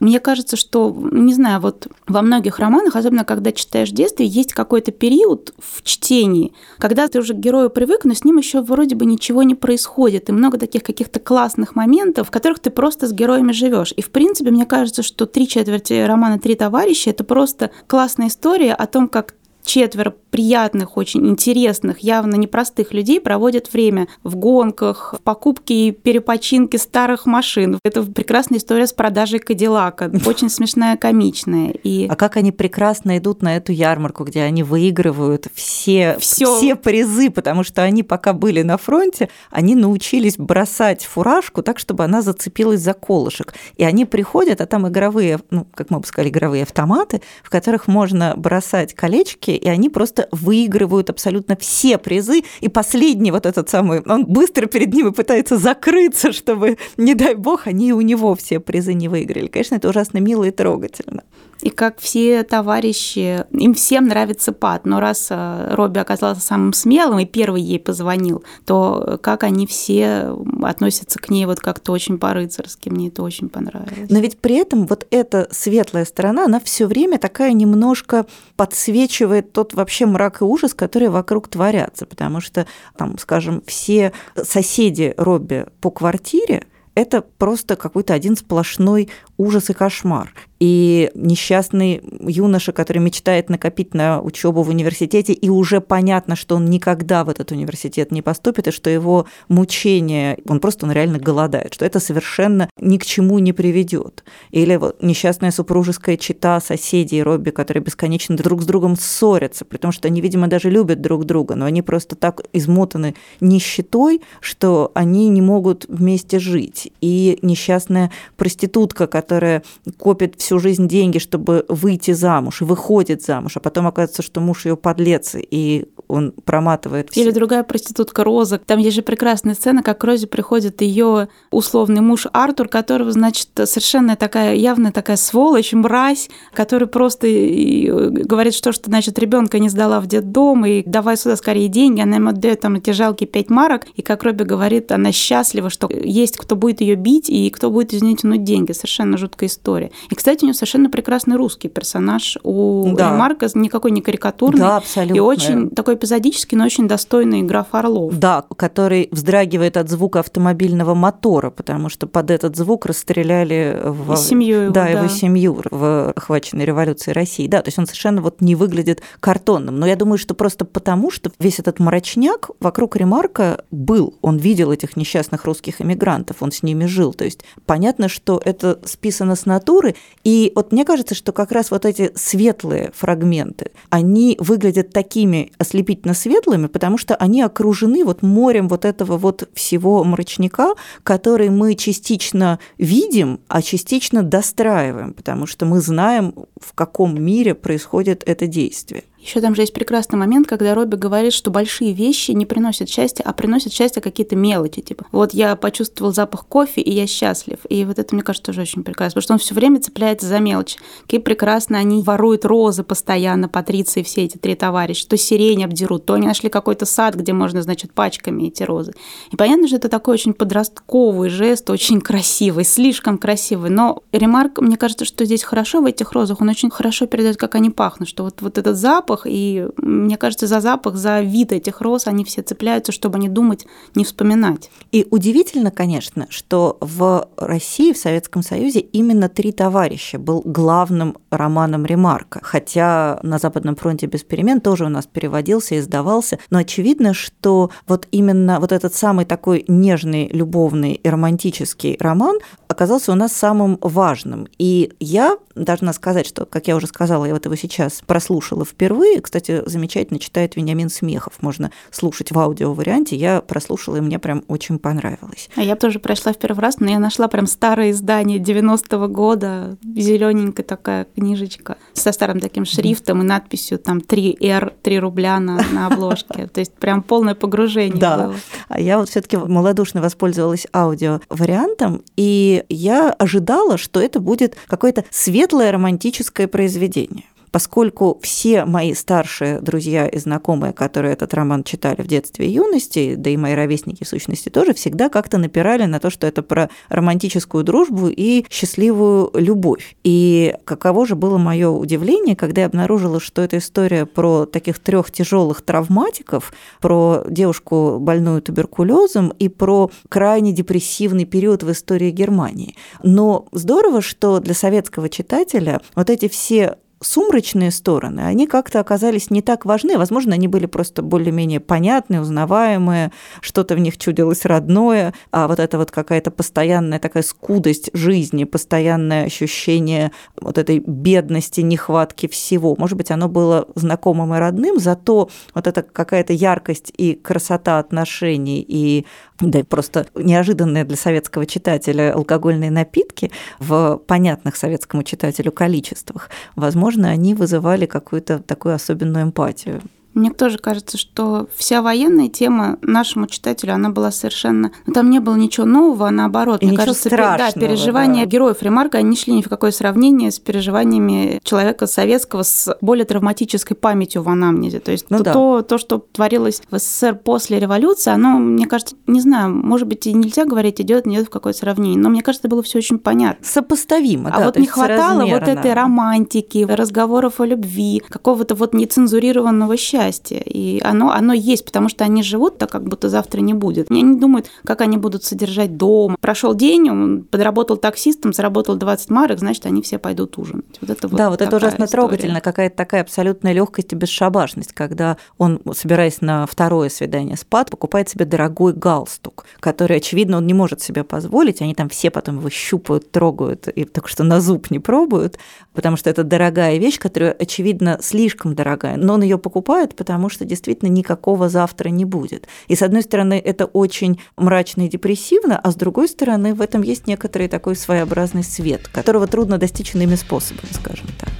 [0.00, 4.52] Мне кажется, что, не знаю, вот во многих романах, особенно когда читаешь в детстве, есть
[4.52, 8.96] какой-то период в чтении, когда ты уже к герою привык, но с ним еще вроде
[8.96, 10.28] бы ничего не происходит.
[10.28, 13.92] И много таких каких-то классных моментов, в которых ты просто с героями живешь.
[13.96, 18.74] И, в принципе, мне кажется, что три четверти романа «Три товарища»— это просто классная история
[18.74, 25.22] о том, как четверо приятных, очень интересных, явно непростых людей проводят время в гонках, в
[25.22, 27.78] покупке и перепочинке старых машин.
[27.84, 31.70] Это прекрасная история с продажей Кадиллака, очень смешная, комичная.
[31.70, 32.06] И...
[32.08, 36.56] А как они прекрасно идут на эту ярмарку, где они выигрывают все, Всё.
[36.56, 42.04] все призы, потому что они пока были на фронте, они научились бросать фуражку так, чтобы
[42.04, 43.52] она зацепилась за колышек.
[43.76, 47.86] И они приходят, а там игровые, ну, как мы бы сказали, игровые автоматы, в которых
[47.86, 54.02] можно бросать колечки, и они просто выигрывают абсолютно все призы, и последний вот этот самый,
[54.02, 58.94] он быстро перед ними пытается закрыться, чтобы, не дай бог, они у него все призы
[58.94, 59.48] не выиграли.
[59.48, 61.24] Конечно, это ужасно мило и трогательно
[61.62, 67.20] и как все товарищи, им всем нравится Пат, но раз э, Робби оказался самым смелым
[67.20, 72.88] и первый ей позвонил, то как они все относятся к ней вот как-то очень по-рыцарски,
[72.88, 74.10] мне это очень понравилось.
[74.10, 79.72] Но ведь при этом вот эта светлая сторона, она все время такая немножко подсвечивает тот
[79.74, 85.90] вообще мрак и ужас, которые вокруг творятся, потому что, там, скажем, все соседи Робби по
[85.90, 90.32] квартире, это просто какой-то один сплошной ужас и кошмар.
[90.62, 96.66] И несчастный юноша, который мечтает накопить на учебу в университете, и уже понятно, что он
[96.66, 101.74] никогда в этот университет не поступит, и что его мучение, он просто он реально голодает,
[101.74, 104.22] что это совершенно ни к чему не приведет.
[104.52, 109.90] Или вот несчастная супружеская чита соседей Робби, которые бесконечно друг с другом ссорятся, при том,
[109.90, 115.28] что они, видимо, даже любят друг друга, но они просто так измотаны нищетой, что они
[115.28, 116.92] не могут вместе жить.
[117.00, 119.64] И несчастная проститутка, которая
[119.98, 124.66] копит всю жизнь деньги, чтобы выйти замуж, и выходит замуж, а потом оказывается, что муж
[124.66, 127.10] ее подлец, и он проматывает.
[127.10, 127.22] Все.
[127.22, 128.58] Или другая проститутка Роза.
[128.58, 134.16] Там есть же прекрасная сцена, как Розе приходит ее условный муж Артур, которого, значит, совершенно
[134.16, 140.06] такая явная такая сволочь, мразь, который просто говорит, что, что значит, ребенка не сдала в
[140.06, 144.02] детдом, и давай сюда скорее деньги, она ему отдает там эти жалкие пять марок, и
[144.02, 148.02] как Робби говорит, она счастлива, что есть кто будет ее бить и кто будет из
[148.02, 148.72] нее тянуть деньги.
[148.72, 149.90] Совершенно жуткая история.
[150.10, 152.38] И, кстати, у нее совершенно прекрасный русский персонаж.
[152.42, 153.12] У да.
[153.12, 154.60] Марка никакой не карикатурный.
[154.60, 155.16] Да, абсолютно.
[155.16, 158.18] И очень такой эпизодический, но очень достойный граф Орлов.
[158.18, 164.16] Да, который вздрагивает от звука автомобильного мотора, потому что под этот звук расстреляли в...
[164.16, 167.46] семью его, да, да, его семью в охваченной революции России.
[167.46, 169.78] Да, то есть он совершенно вот не выглядит картонным.
[169.78, 174.14] Но я думаю, что просто потому, что весь этот мрачняк вокруг Ремарка был.
[174.22, 177.12] Он видел этих несчастных русских эмигрантов, он с ними жил.
[177.12, 179.94] То есть понятно, что это списано с натуры.
[180.24, 186.14] И вот мне кажется, что как раз вот эти светлые фрагменты, они выглядят такими ослепительно
[186.14, 192.58] светлыми, потому что они окружены вот морем вот этого вот всего мрачняка, который мы частично
[192.78, 199.04] видим, а частично достраиваем, потому что мы знаем, в каком мире происходит это действие.
[199.22, 203.22] Еще там же есть прекрасный момент, когда Робби говорит, что большие вещи не приносят счастья,
[203.22, 204.82] а приносят счастье какие-то мелочи.
[204.82, 207.58] Типа, вот я почувствовал запах кофе, и я счастлив.
[207.68, 210.40] И вот это, мне кажется, тоже очень прекрасно, потому что он все время цепляется за
[210.40, 210.78] мелочи.
[211.02, 215.06] Какие прекрасно они воруют розы постоянно, Патриции, все эти три товарища.
[215.08, 218.92] То сирень обдерут, то они нашли какой-то сад, где можно, значит, пачками эти розы.
[219.30, 223.70] И понятно, что это такой очень подростковый жест, очень красивый, слишком красивый.
[223.70, 227.54] Но ремарк, мне кажется, что здесь хорошо в этих розах, он очень хорошо передает, как
[227.54, 231.52] они пахнут, что вот, вот этот запах, запах, и мне кажется, за запах, за вид
[231.52, 234.70] этих роз они все цепляются, чтобы не думать, не вспоминать.
[234.92, 241.86] И удивительно, конечно, что в России, в Советском Союзе именно «Три товарища» был главным романом
[241.86, 247.14] Ремарка, хотя на Западном фронте без перемен тоже у нас переводился и издавался, но очевидно,
[247.14, 253.32] что вот именно вот этот самый такой нежный, любовный и романтический роман оказался у нас
[253.32, 254.48] самым важным.
[254.58, 259.20] И я должна сказать, что, как я уже сказала, я вот его сейчас прослушала впервые.
[259.20, 261.42] Кстати, замечательно читает Вениамин Смехов.
[261.42, 263.16] Можно слушать в аудио-варианте.
[263.16, 265.48] Я прослушала, и мне прям очень понравилось.
[265.56, 269.76] А я тоже прошла в первый раз, но я нашла прям старое издание 90-го года,
[269.82, 275.86] зелененькая такая книжечка со старым таким шрифтом и надписью там 3R, 3 рубля на, на
[275.86, 276.46] обложке.
[276.52, 278.16] То есть прям полное погружение да.
[278.16, 278.34] было.
[278.68, 285.04] А я вот все таки малодушно воспользовалась аудио-вариантом, и я ожидала, что это будет какой-то
[285.10, 292.02] свет светлое романтическое произведение поскольку все мои старшие друзья и знакомые, которые этот роман читали
[292.02, 296.00] в детстве и юности, да и мои ровесники в сущности тоже, всегда как-то напирали на
[296.00, 299.96] то, что это про романтическую дружбу и счастливую любовь.
[300.02, 305.10] И каково же было мое удивление, когда я обнаружила, что это история про таких трех
[305.10, 312.76] тяжелых травматиков, про девушку больную туберкулезом и про крайне депрессивный период в истории Германии.
[313.02, 319.42] Но здорово, что для советского читателя вот эти все сумрачные стороны, они как-то оказались не
[319.42, 319.98] так важны.
[319.98, 325.78] Возможно, они были просто более-менее понятные, узнаваемые, что-то в них чудилось родное, а вот это
[325.78, 332.74] вот какая-то постоянная такая скудость жизни, постоянное ощущение вот этой бедности, нехватки всего.
[332.78, 338.64] Может быть, оно было знакомым и родным, зато вот эта какая-то яркость и красота отношений
[338.66, 339.06] и
[339.40, 347.34] да, просто неожиданные для советского читателя алкогольные напитки в понятных советскому читателю количествах, возможно, они
[347.34, 349.82] вызывали какую-то такую особенную эмпатию.
[350.14, 354.72] Мне тоже кажется, что вся военная тема нашему читателю, она была совершенно...
[354.86, 356.62] Ну, там не было ничего нового, а наоборот.
[356.62, 358.30] И Мне кажется, да, переживания да.
[358.30, 363.76] героев Ремарка, они шли ни в какое сравнение с переживаниями человека советского с более травматической
[363.76, 364.80] памятью в анамнезе.
[364.80, 365.32] То есть ну, то, да.
[365.32, 370.06] то, то, что творилось в СССР после революции, оно, мне кажется, не знаю, может быть,
[370.06, 372.98] и нельзя говорить, идет, не идет в какое сравнение, но мне кажется, было все очень
[372.98, 373.44] понятно.
[373.44, 374.44] Сопоставимо, а да.
[374.46, 380.42] вот не хватало вот этой романтики, разговоров о любви, какого-то вот нецензурированного счастья счастье.
[380.44, 383.90] И оно, оно есть, потому что они живут так, как будто завтра не будет.
[383.90, 386.16] Они не думают, как они будут содержать дом.
[386.20, 390.78] Прошел день, он подработал таксистом, заработал 20 марок, значит, они все пойдут ужинать.
[390.80, 392.08] Вот это вот да, вот это ужасно история.
[392.08, 397.70] трогательно, какая-то такая абсолютная легкость и бесшабашность, когда он, собираясь на второе свидание с Пат,
[397.70, 401.62] покупает себе дорогой галстук, который, очевидно, он не может себе позволить.
[401.62, 405.38] Они там все потом его щупают, трогают, и так что на зуб не пробуют,
[405.72, 408.96] потому что это дорогая вещь, которая, очевидно, слишком дорогая.
[408.96, 412.48] Но он ее покупает, потому что действительно никакого завтра не будет.
[412.68, 416.82] И с одной стороны, это очень мрачно и депрессивно, а с другой стороны, в этом
[416.82, 421.30] есть некоторый такой своеобразный свет, которого трудно достичь иными способами, скажем так.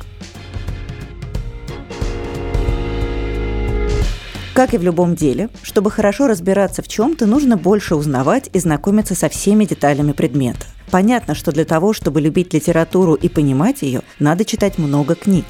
[4.55, 9.15] Как и в любом деле, чтобы хорошо разбираться в чем-то, нужно больше узнавать и знакомиться
[9.15, 10.67] со всеми деталями предмета.
[10.91, 15.47] Понятно, что для того, чтобы любить литературу и понимать ее, надо читать много книг.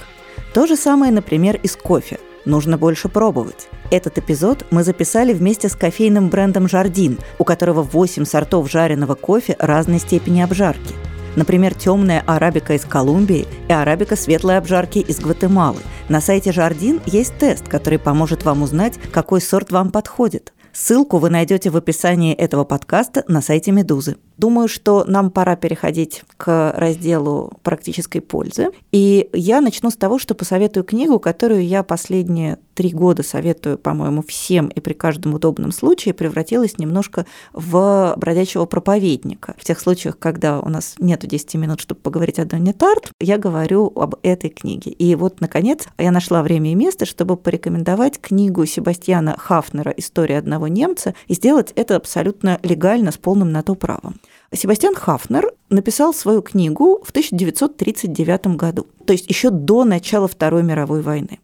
[0.54, 2.20] То же самое, например, и с кофе.
[2.44, 3.68] Нужно больше пробовать.
[3.90, 9.56] Этот эпизод мы записали вместе с кофейным брендом «Жардин», у которого 8 сортов жареного кофе
[9.58, 10.94] разной степени обжарки–
[11.34, 15.80] Например, темная арабика из Колумбии и арабика светлой обжарки из Гватемалы.
[16.08, 20.52] На сайте Жардин есть тест, который поможет вам узнать, какой сорт вам подходит.
[20.72, 24.16] Ссылку вы найдете в описании этого подкаста на сайте Медузы.
[24.38, 28.68] Думаю, что нам пора переходить к разделу практической пользы.
[28.90, 34.22] И я начну с того, что посоветую книгу, которую я последние три года советую, по-моему,
[34.22, 39.54] всем и при каждом удобном случае превратилась немножко в бродячего проповедника.
[39.58, 43.38] В тех случаях, когда у нас нету 10 минут, чтобы поговорить о Донне Тарт, я
[43.38, 44.90] говорю об этой книге.
[44.90, 50.68] И вот, наконец, я нашла время и место, чтобы порекомендовать книгу Себастьяна Хафнера «История одного
[50.68, 54.20] немца» и сделать это абсолютно легально, с полным на то правом.
[54.54, 61.00] Себастьян Хафнер написал свою книгу в 1939 году, то есть еще до начала Второй мировой
[61.00, 61.40] войны.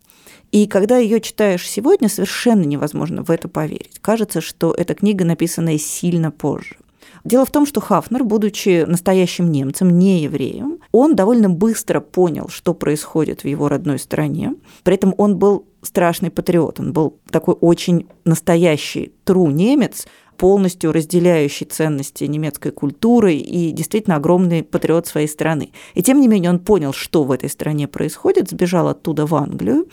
[0.53, 3.99] И когда ее читаешь сегодня, совершенно невозможно в это поверить.
[4.01, 6.77] Кажется, что эта книга написана сильно позже.
[7.25, 12.75] Дело в том, что Хафнер, будучи настоящим немцем, не евреем, он довольно быстро понял, что
[12.75, 14.55] происходит в его родной стране.
[14.85, 20.07] При этом он был страшный патриот, он был такой очень настоящий тру немец,
[20.39, 25.73] полностью разделяющий ценности немецкой культуры и действительно огромный патриот своей страны.
[25.95, 29.89] И тем не менее он понял, что в этой стране происходит, сбежал оттуда в Англию,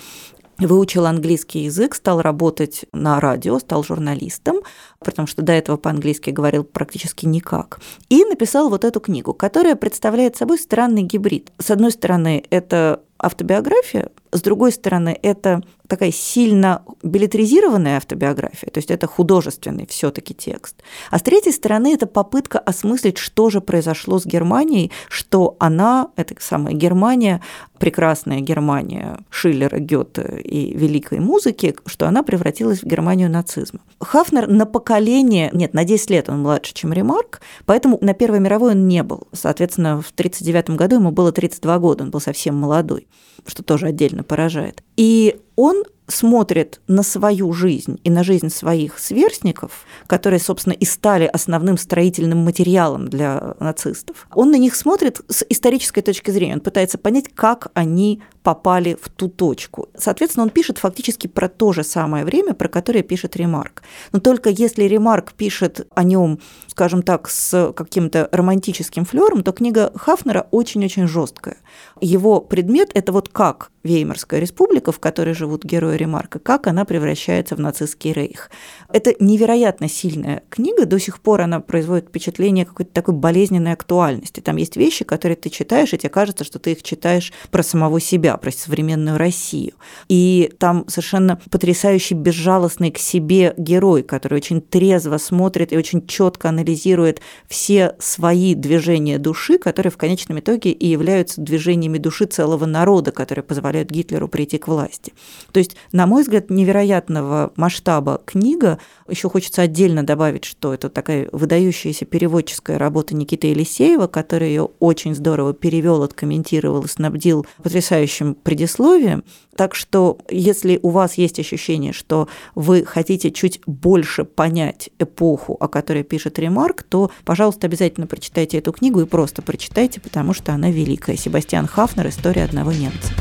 [0.59, 4.57] выучил английский язык, стал работать на радио, стал журналистом,
[4.99, 10.35] потому что до этого по-английски говорил практически никак, и написал вот эту книгу, которая представляет
[10.35, 11.51] собой странный гибрид.
[11.59, 18.91] С одной стороны, это автобиография, с другой стороны, это такая сильно билетризированная автобиография, то есть
[18.91, 20.83] это художественный все-таки текст.
[21.11, 26.35] А с третьей стороны, это попытка осмыслить, что же произошло с Германией, что она, эта
[26.39, 27.41] самая Германия,
[27.77, 33.79] прекрасная Германия Шиллера, Гёте и великой музыки, что она превратилась в Германию нацизма.
[33.99, 38.71] Хафнер на поколение, нет, на 10 лет он младше, чем Ремарк, поэтому на Первой мировой
[38.71, 39.27] он не был.
[39.31, 43.07] Соответственно, в 1939 году ему было 32 года, он был совсем молодой,
[43.45, 44.83] что тоже отдельно поражает.
[44.97, 51.25] И он смотрит на свою жизнь и на жизнь своих сверстников, которые, собственно, и стали
[51.25, 56.55] основным строительным материалом для нацистов, он на них смотрит с исторической точки зрения.
[56.55, 59.89] Он пытается понять, как они попали в ту точку.
[59.97, 63.81] Соответственно, он пишет фактически про то же самое время, про которое пишет Ремарк.
[64.11, 69.91] Но только если Ремарк пишет о нем, скажем так, с каким-то романтическим флером, то книга
[69.95, 71.57] Хафнера очень-очень жесткая.
[71.99, 77.55] Его предмет– это вот как Веймарская республика, в которой живут герои Ремарка, как она превращается
[77.55, 78.49] в нацистский рейх.
[78.91, 84.39] Это невероятно сильная книга, до сих пор она производит впечатление какой-то такой болезненной актуальности.
[84.39, 87.99] Там есть вещи, которые ты читаешь, и тебе кажется, что ты их читаешь про самого
[87.99, 89.73] себя, про современную Россию.
[90.09, 96.49] И там совершенно потрясающий, безжалостный к себе герой, который очень трезво смотрит и очень четко
[96.49, 103.11] анализирует все свои движения души, которые в конечном итоге и являются движениями души целого народа,
[103.11, 105.13] которые позволяют Гитлеру прийти к власти.
[105.51, 108.79] То есть, на мой взгляд, невероятного масштаба книга.
[109.09, 115.15] Еще хочется отдельно добавить, что это такая выдающаяся переводческая работа Никиты Елисеева, который ее очень
[115.15, 119.23] здорово перевел, откомментировал и снабдил потрясающим предисловием.
[119.55, 125.67] Так что, если у вас есть ощущение, что вы хотите чуть больше понять эпоху, о
[125.67, 130.71] которой пишет Ремарк, то, пожалуйста, обязательно прочитайте эту книгу и просто прочитайте, потому что она
[130.71, 131.15] великая.
[131.15, 133.13] Себастьян Хафнер «История одного немца».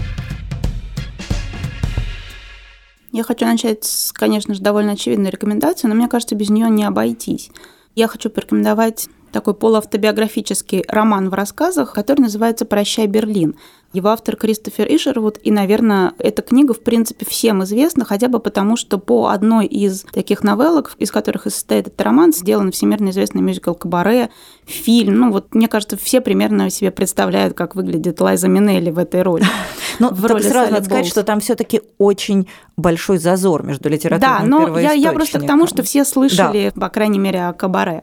[3.15, 6.83] Я хочу начать с, конечно же, довольно очевидной рекомендации, но мне кажется, без нее не
[6.83, 7.49] обойтись.
[7.95, 13.55] Я хочу порекомендовать такой полуавтобиографический роман в рассказах, который называется «Прощай, Берлин».
[13.95, 18.77] Его автор Кристофер Ишервуд, и, наверное, эта книга, в принципе, всем известна, хотя бы потому,
[18.77, 23.41] что по одной из таких новеллок, из которых и состоит этот роман, сделан всемирно известный
[23.41, 24.31] мюзикл «Кабаре»,
[24.67, 25.21] фильм.
[25.21, 29.45] Ну, вот, мне кажется, все примерно себе представляют, как выглядит Лайза Минелли в этой роли.
[30.01, 34.45] Ну, так сразу надо сказать, что там все таки очень большой зазор между литературой Да,
[34.45, 38.03] но я, я просто к тому, что все слышали, по крайней мере, о «Кабаре».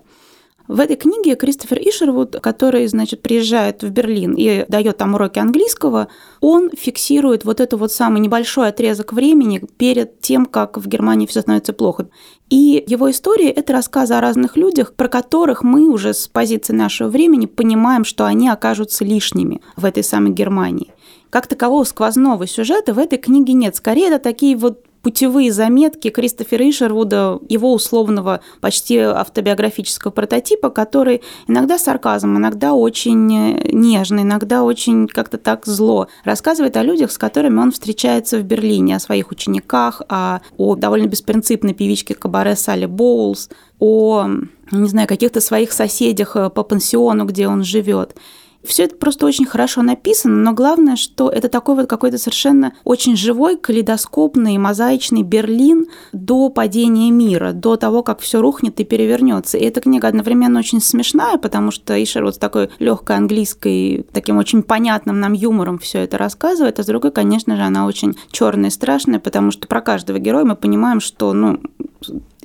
[0.67, 6.07] В этой книге Кристофер Ишервуд, который, значит, приезжает в Берлин и дает там уроки английского,
[6.39, 11.41] он фиксирует вот этот вот самый небольшой отрезок времени перед тем, как в Германии все
[11.41, 12.09] становится плохо.
[12.49, 17.09] И его история– это рассказы о разных людях, про которых мы уже с позиции нашего
[17.09, 20.93] времени понимаем, что они окажутся лишними в этой самой Германии.
[21.29, 23.75] Как такового сквозного сюжета в этой книге нет.
[23.77, 31.77] Скорее, это такие вот путевые заметки Кристофера Ишервуда, его условного почти автобиографического прототипа, который иногда
[31.77, 33.27] с сарказмом, иногда очень
[33.71, 38.95] нежно, иногда очень как-то так зло рассказывает о людях, с которыми он встречается в Берлине,
[38.95, 43.49] о своих учениках, о, о довольно беспринципной певичке кабаре Салли Боулс,
[43.79, 44.27] о,
[44.71, 48.15] не знаю, каких-то своих соседях по пансиону, где он живет.
[48.63, 53.15] Все это просто очень хорошо написано, но главное, что это такой вот какой-то совершенно очень
[53.17, 59.57] живой, калейдоскопный, мозаичный Берлин до падения мира, до того, как все рухнет и перевернется.
[59.57, 64.37] И эта книга одновременно очень смешная, потому что Ишер вот с такой легкой английской, таким
[64.37, 68.69] очень понятным нам юмором все это рассказывает, а с другой, конечно же, она очень черная
[68.69, 71.59] и страшная, потому что про каждого героя мы понимаем, что ну,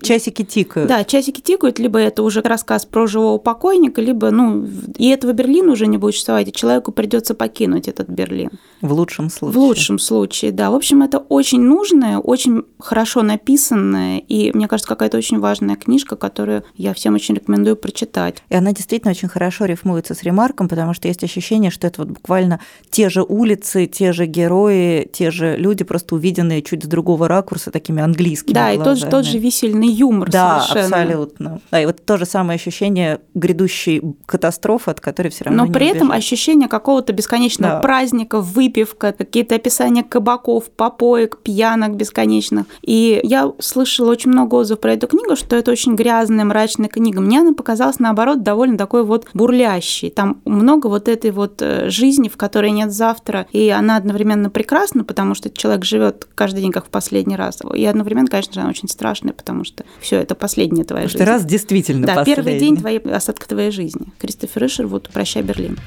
[0.02, 0.88] Часики тикают.
[0.88, 4.66] Да, часики тикают, либо это уже рассказ про живого покойника, либо, ну,
[4.98, 8.50] и этого Берлина уже не будет существовать, и человеку придется покинуть этот Берлин.
[8.82, 9.54] В лучшем случае.
[9.54, 10.70] В лучшем случае, да.
[10.70, 16.14] В общем, это очень нужная, очень хорошо написанная, и, мне кажется, какая-то очень важная книжка,
[16.16, 18.42] которую я всем очень рекомендую прочитать.
[18.50, 22.10] И она действительно очень хорошо рифмуется с ремарком, потому что есть ощущение, что это вот
[22.10, 27.28] буквально те же улицы, те же герои, те же люди, просто увиденные чуть с другого
[27.28, 28.82] ракурса, такими английскими Да, глазами.
[28.82, 31.02] и тот же, тот же висельный юмор да, совершенно.
[31.02, 31.60] абсолютно.
[31.70, 35.84] Да, и вот то же самое ощущение грядущей катастрофы, от которой все равно Но при
[35.84, 35.96] убежать.
[35.96, 37.80] этом ощущение какого-то бесконечного да.
[37.80, 42.66] праздника, выпивка, какие-то описания кабаков, попоек, пьянок бесконечных.
[42.82, 47.20] И я слышала очень много отзывов про эту книгу, что это очень грязная, мрачная книга.
[47.20, 50.10] Мне она показалась, наоборот, довольно такой вот бурлящей.
[50.10, 55.04] Там много вот этой вот э, жизни, в которой нет завтра, и она одновременно прекрасна,
[55.04, 57.60] потому что человек живет каждый день как в последний раз.
[57.74, 61.22] И одновременно, конечно же, она очень страшная, потому что все, это последняя твоя Потому жизнь.
[61.24, 62.34] Что раз действительно Да, последний.
[62.34, 64.06] первый день твоей, остатка твоей жизни.
[64.18, 65.78] Кристофер Ишер, вот «Прощай, Берлин».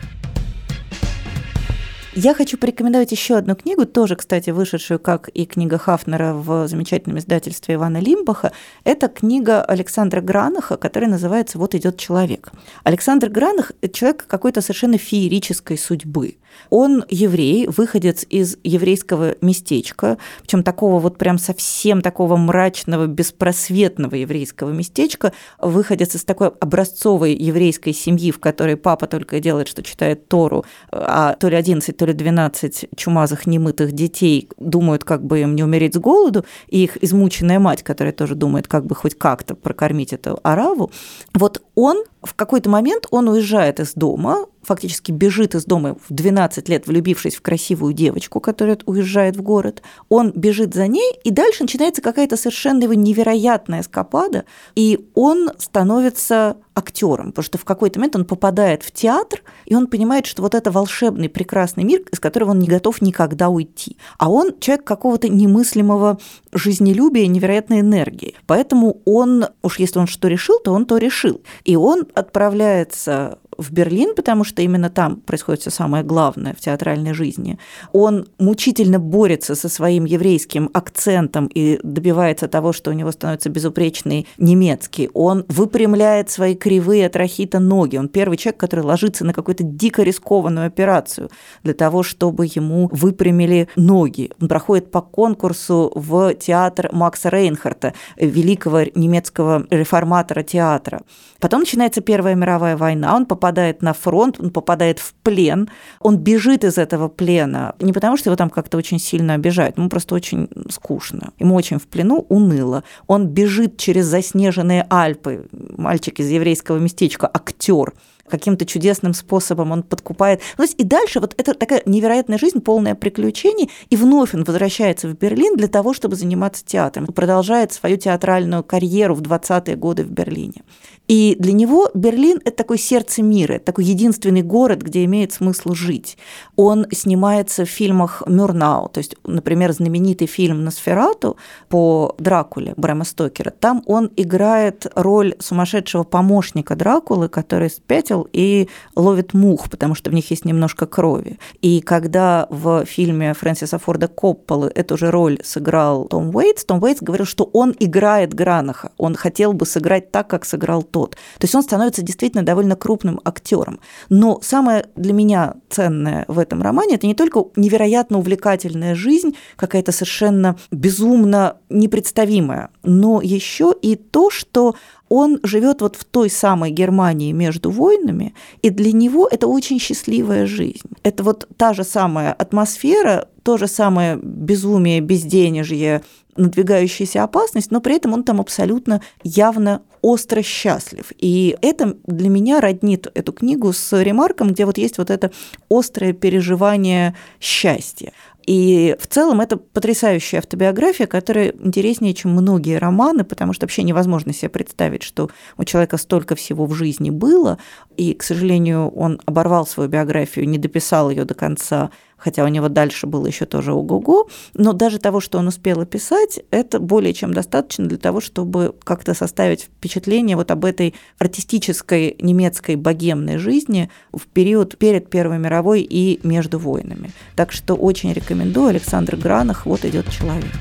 [2.15, 7.19] Я хочу порекомендовать еще одну книгу, тоже, кстати, вышедшую, как и книга Хафнера в замечательном
[7.19, 8.51] издательстве Ивана Лимбаха.
[8.83, 12.51] Это книга Александра Гранаха, которая называется «Вот идет человек».
[12.83, 16.35] Александр Гранах– человек какой-то совершенно феерической судьбы.
[16.69, 24.71] Он еврей, выходец из еврейского местечка, причем такого вот прям совсем такого мрачного, беспросветного еврейского
[24.71, 30.65] местечка, выходец из такой образцовой еврейской семьи, в которой папа только делает, что читает Тору,
[30.91, 35.63] а то ли 11, то ли 12 чумазых немытых детей думают, как бы им не
[35.63, 40.13] умереть с голоду, и их измученная мать, которая тоже думает, как бы хоть как-то прокормить
[40.13, 40.91] эту араву.
[41.33, 46.69] Вот он в какой-то момент он уезжает из дома, фактически бежит из дома в 12
[46.69, 49.81] лет, влюбившись в красивую девочку, которая уезжает в город.
[50.09, 54.45] Он бежит за ней, и дальше начинается какая-то совершенно его невероятная эскапада,
[54.75, 59.87] и он становится актером, потому что в какой-то момент он попадает в театр, и он
[59.87, 63.97] понимает, что вот это волшебный, прекрасный мир, из которого он не готов никогда уйти.
[64.19, 66.19] А он человек какого-то немыслимого
[66.51, 68.35] жизнелюбия, невероятной энергии.
[68.45, 71.41] Поэтому он, уж если он что решил, то он то решил.
[71.65, 77.13] И он отправляется в Берлин, потому что именно там происходит все самое главное в театральной
[77.13, 77.59] жизни.
[77.91, 84.27] Он мучительно борется со своим еврейским акцентом и добивается того, что у него становится безупречный
[84.37, 85.09] немецкий.
[85.13, 87.97] Он выпрямляет свои кривые от рахита ноги.
[87.97, 91.29] Он первый человек, который ложится на какую-то дико рискованную операцию
[91.63, 94.31] для того, чтобы ему выпрямили ноги.
[94.41, 101.01] Он проходит по конкурсу в театр Макса Рейнхарта, великого немецкого реформатора театра.
[101.39, 103.48] Потом начинается Первая мировая война, он попадает
[103.81, 105.69] на фронт, он попадает в плен,
[105.99, 109.89] он бежит из этого плена, не потому что его там как-то очень сильно обижают, ему
[109.89, 112.83] просто очень скучно, ему очень в плену уныло.
[113.07, 117.93] Он бежит через заснеженные Альпы, мальчик из еврейского местечка, актер,
[118.29, 120.41] каким-то чудесным способом он подкупает.
[120.57, 124.43] Ну, то есть и дальше вот это такая невероятная жизнь, полная приключений, и вновь он
[124.43, 130.03] возвращается в Берлин для того, чтобы заниматься театром, продолжает свою театральную карьеру в 20-е годы
[130.03, 130.63] в Берлине.
[131.09, 135.73] И для него Берлин– это такое сердце мира, это такой единственный город, где имеет смысл
[135.73, 136.19] жить.
[136.55, 141.35] Он снимается в фильмах Мюрнау, то есть, например, знаменитый фильм «Носферату»
[141.67, 143.49] по Дракуле Брэма Стокера.
[143.49, 150.13] Там он играет роль сумасшедшего помощника Дракулы, который спятил и ловит мух, потому что в
[150.13, 151.39] них есть немножко крови.
[151.61, 157.01] И когда в фильме Фрэнсиса Форда Копполы эту же роль сыграл Том Уэйтс, Том Уэйтс
[157.01, 161.11] говорил, что он играет Гранаха, он хотел бы сыграть так, как сыграл тот.
[161.11, 163.79] То есть он становится действительно довольно крупным актером.
[164.09, 169.91] Но самое для меня ценное в этом романе это не только невероятно увлекательная жизнь, какая-то
[169.91, 174.75] совершенно безумно непредставимая, но еще и то, что
[175.07, 180.45] он живет вот в той самой Германии между войнами, и для него это очень счастливая
[180.45, 180.89] жизнь.
[181.03, 186.03] Это вот та же самая атмосфера, то же самое безумие, безденежье,
[186.35, 191.11] надвигающаяся опасность, но при этом он там абсолютно явно остро счастлив.
[191.17, 195.31] И это для меня роднит эту книгу с ремарком, где вот есть вот это
[195.69, 198.13] острое переживание счастья.
[198.45, 204.33] И в целом это потрясающая автобиография, которая интереснее, чем многие романы, потому что вообще невозможно
[204.33, 207.59] себе представить, что у человека столько всего в жизни было,
[207.95, 212.69] и, к сожалению, он оборвал свою биографию, не дописал ее до конца, хотя у него
[212.69, 217.33] дальше было еще тоже ого-го, но даже того, что он успел описать, это более чем
[217.33, 224.27] достаточно для того, чтобы как-то составить впечатление вот об этой артистической немецкой богемной жизни в
[224.27, 227.11] период перед Первой мировой и между войнами.
[227.35, 230.53] Так что очень рекомендую Александр Гранах «Вот идет человек».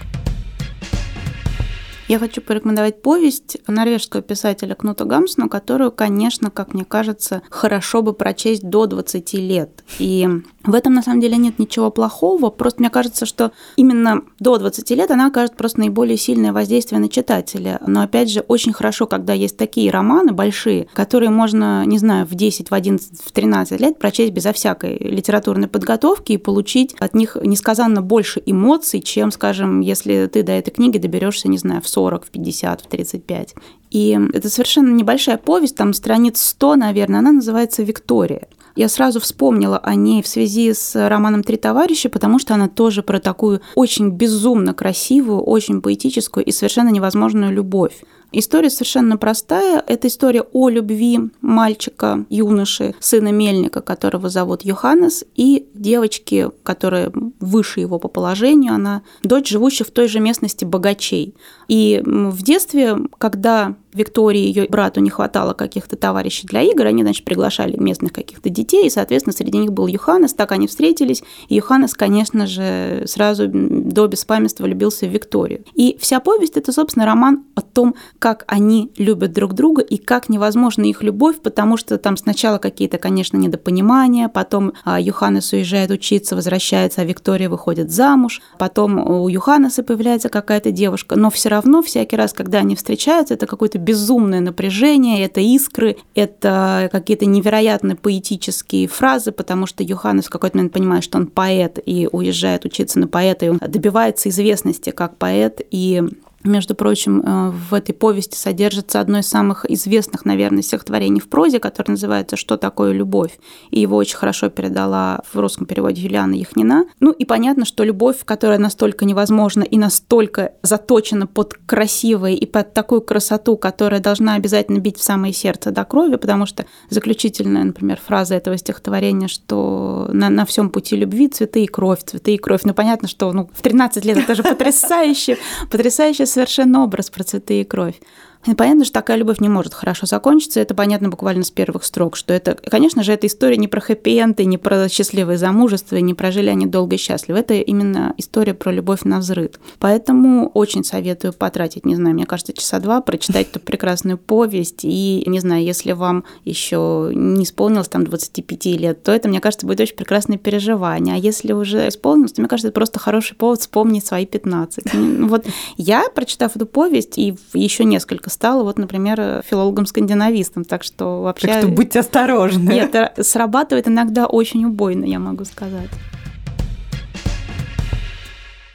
[2.09, 8.15] Я хочу порекомендовать повесть норвежского писателя Кнута Гамсона, которую, конечно, как мне кажется, хорошо бы
[8.15, 9.85] прочесть до 20 лет.
[9.99, 10.27] И
[10.69, 14.91] в этом на самом деле нет ничего плохого, просто мне кажется, что именно до 20
[14.91, 17.81] лет она окажет просто наиболее сильное воздействие на читателя.
[17.87, 22.35] Но опять же, очень хорошо, когда есть такие романы большие, которые можно, не знаю, в
[22.35, 27.39] 10, в 11, в 13 лет прочесть безо всякой литературной подготовки и получить от них
[27.43, 32.27] несказанно больше эмоций, чем, скажем, если ты до этой книги доберешься, не знаю, в 40,
[32.27, 33.55] в 50, в 35.
[33.91, 38.49] И это совершенно небольшая повесть, там страниц 100, наверное, она называется «Виктория».
[38.79, 43.03] Я сразу вспомнила о ней в связи с романом «Три товарища», потому что она тоже
[43.03, 48.05] про такую очень безумно красивую, очень поэтическую и совершенно невозможную любовь.
[48.31, 49.83] История совершенно простая.
[49.87, 57.11] Это история о любви мальчика, юноши, сына мельника, которого зовут Йоханнес, и девочки, которая
[57.41, 58.75] выше его по положению.
[58.75, 61.35] Она дочь, живущая в той же местности богачей.
[61.69, 67.03] И в детстве, когда Виктории и ее брату не хватало каких-то товарищей для игр, они,
[67.03, 71.57] значит, приглашали местных каких-то детей, и, соответственно, среди них был Юханес, так они встретились, и
[71.57, 75.65] Юханес, конечно же, сразу до беспамятства влюбился в Викторию.
[75.75, 80.29] И вся повесть– это, собственно, роман о том, как они любят друг друга и как
[80.29, 86.35] невозможна их любовь, потому что там сначала какие-то, конечно, недопонимания, потом а, Юханес уезжает учиться,
[86.35, 92.17] возвращается, а Виктория выходит замуж, потом у Юханеса появляется какая-то девушка, но все равно всякий
[92.17, 99.33] раз, когда они встречаются, это какой-то безумное напряжение, это искры, это какие-то невероятно поэтические фразы,
[99.33, 103.47] потому что Йоханнес в какой-то момент понимает, что он поэт и уезжает учиться на поэта,
[103.47, 106.03] и он добивается известности как поэт, и
[106.45, 111.59] между прочим, э, в этой повести содержится одно из самых известных, наверное, стихотворений в прозе,
[111.59, 113.39] которое называется «Что такое любовь?».
[113.71, 116.87] И его очень хорошо передала в русском переводе Юлиана Яхнина.
[117.01, 122.73] Ну и понятно, что любовь, которая настолько невозможна и настолько заточена под красивое и под
[122.73, 127.99] такую красоту, которая должна обязательно бить в самое сердце до крови, потому что заключительная, например,
[128.05, 132.61] фраза этого стихотворения, что на, на всем пути любви цветы и кровь, цветы и кровь.
[132.63, 135.37] Ну понятно, что ну, в 13 лет это же потрясающе,
[135.71, 138.01] потрясающе совершенно образ про цветы и кровь.
[138.47, 140.61] И понятно, что такая любовь не может хорошо закончиться.
[140.61, 144.45] Это понятно буквально с первых строк, что это, конечно же, эта история не про хэппи-энды,
[144.45, 147.39] не про счастливое замужество, не про жили они долго и счастливо.
[147.39, 149.51] Это именно история про любовь на взрыв.
[149.81, 154.81] Поэтому очень советую потратить, не знаю, мне кажется, часа два, прочитать эту прекрасную повесть.
[154.85, 159.67] И, не знаю, если вам еще не исполнилось там 25 лет, то это, мне кажется,
[159.67, 161.17] будет очень прекрасное переживание.
[161.17, 164.95] А если уже исполнилось, то, мне кажется, это просто хороший повод вспомнить свои 15.
[164.95, 165.45] Ну, вот
[165.77, 170.65] я, прочитав эту повесть и еще несколько только стала, вот, например, филологом-скандинавистом.
[170.65, 171.49] Так что вообще...
[171.49, 172.71] Так что будьте осторожны.
[172.71, 175.91] Нет, это срабатывает иногда очень убойно, я могу сказать.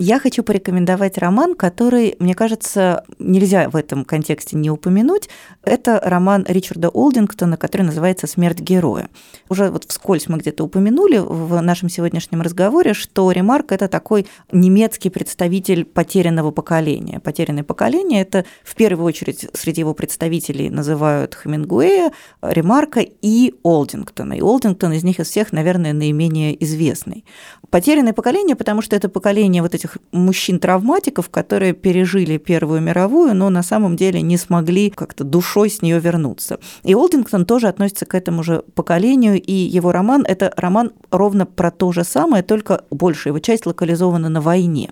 [0.05, 5.29] Я хочу порекомендовать роман, который, мне кажется, нельзя в этом контексте не упомянуть.
[5.63, 9.09] Это роман Ричарда Олдингтона, который называется «Смерть героя».
[9.47, 15.09] Уже вот вскользь мы где-то упомянули в нашем сегодняшнем разговоре, что Ремарк– это такой немецкий
[15.09, 17.21] представитель потерянного поколения.
[17.21, 24.33] Потерянное поколение– это в первую очередь среди его представителей называют Хемингуэя, Ремарка и Олдингтона.
[24.33, 27.23] И Олдингтон из них из всех, наверное, наименее известный.
[27.73, 33.63] Потерянное поколение, потому что это поколение вот этих мужчин-травматиков, которые пережили Первую мировую, но на
[33.63, 36.59] самом деле не смогли как-то душой с нее вернуться.
[36.83, 41.71] И Олдингтон тоже относится к этому же поколению, и его роман– это роман ровно про
[41.71, 44.91] то же самое, только больше его часть локализована на войне.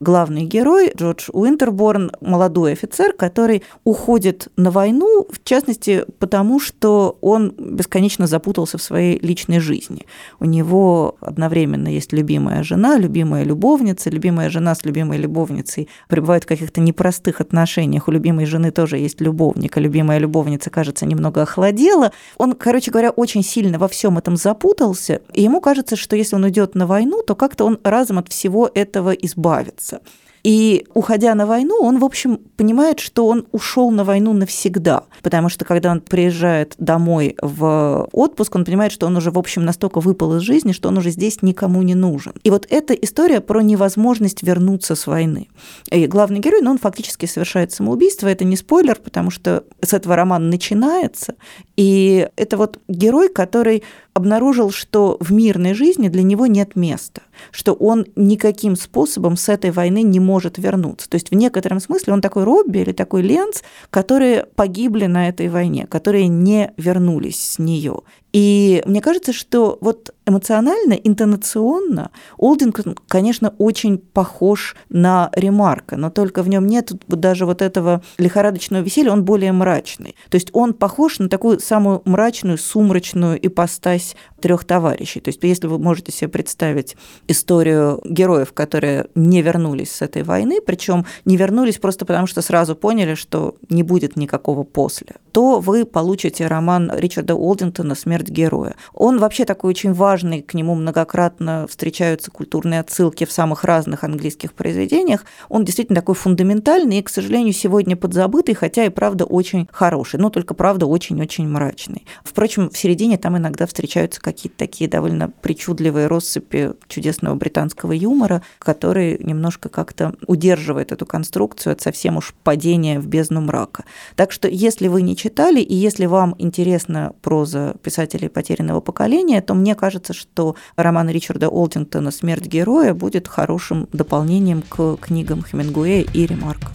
[0.00, 7.50] Главный герой Джордж Уинтерборн– молодой офицер, который уходит на войну, в частности, потому что он
[7.58, 10.06] бесконечно запутался в своей личной жизни.
[10.40, 16.46] У него одновременно есть любимая жена, любимая любовница, любимая жена с любимой любовницей пребывают в
[16.46, 18.06] каких-то непростых отношениях.
[18.06, 22.12] У любимой жены тоже есть любовник, а любимая любовница, кажется, немного охладела.
[22.38, 26.44] Он, короче говоря, очень сильно во всем этом запутался, и ему кажется, что если он
[26.44, 30.00] уйдет на войну, то как-то он разом от всего этого избавится.
[30.42, 35.48] И уходя на войну, он, в общем, понимает, что он ушел на войну навсегда, потому
[35.48, 40.00] что когда он приезжает домой в отпуск, он понимает, что он уже, в общем, настолько
[40.00, 42.32] выпал из жизни, что он уже здесь никому не нужен.
[42.42, 45.48] И вот эта история про невозможность вернуться с войны.
[45.90, 50.16] И главный герой, ну, он фактически совершает самоубийство, это не спойлер, потому что с этого
[50.16, 51.34] роман начинается,
[51.76, 53.84] и это вот герой, который
[54.14, 59.70] обнаружил, что в мирной жизни для него нет места, что он никаким способом с этой
[59.70, 61.08] войны не может вернуться.
[61.08, 65.48] То есть в некотором смысле он такой Робби или такой Ленц, которые погибли на этой
[65.48, 68.00] войне, которые не вернулись с нее.
[68.32, 76.42] И мне кажется, что вот эмоционально, интонационно Олдингтон, конечно, очень похож на Ремарка, но только
[76.42, 80.16] в нем нет даже вот этого лихорадочного веселья, он более мрачный.
[80.30, 85.20] То есть он похож на такую самую мрачную, сумрачную ипостась трех товарищей.
[85.20, 86.96] То есть если вы можете себе представить
[87.28, 92.74] историю героев, которые не вернулись с этой войны, причем не вернулись просто потому, что сразу
[92.74, 98.76] поняли, что не будет никакого после, то вы получите роман Ричарда Олдингтона «Смерть героя».
[98.92, 104.52] Он вообще такой очень важный, к нему многократно встречаются культурные отсылки в самых разных английских
[104.52, 105.24] произведениях.
[105.48, 110.28] Он действительно такой фундаментальный и, к сожалению, сегодня подзабытый, хотя и правда очень хороший, но
[110.28, 112.06] только правда очень-очень мрачный.
[112.24, 119.18] Впрочем, в середине там иногда встречаются какие-то такие довольно причудливые россыпи чудесного британского юмора, который
[119.18, 123.84] немножко как-то удерживает эту конструкцию от совсем уж падения в бездну мрака.
[124.14, 129.54] Так что, если вы не читали, и если вам интересна проза писателей потерянного поколения, то
[129.54, 136.26] мне кажется, что роман Ричарда Олдингтона «Смерть героя» будет хорошим дополнением к книгам Хемингуэя и
[136.26, 136.68] Ремарка.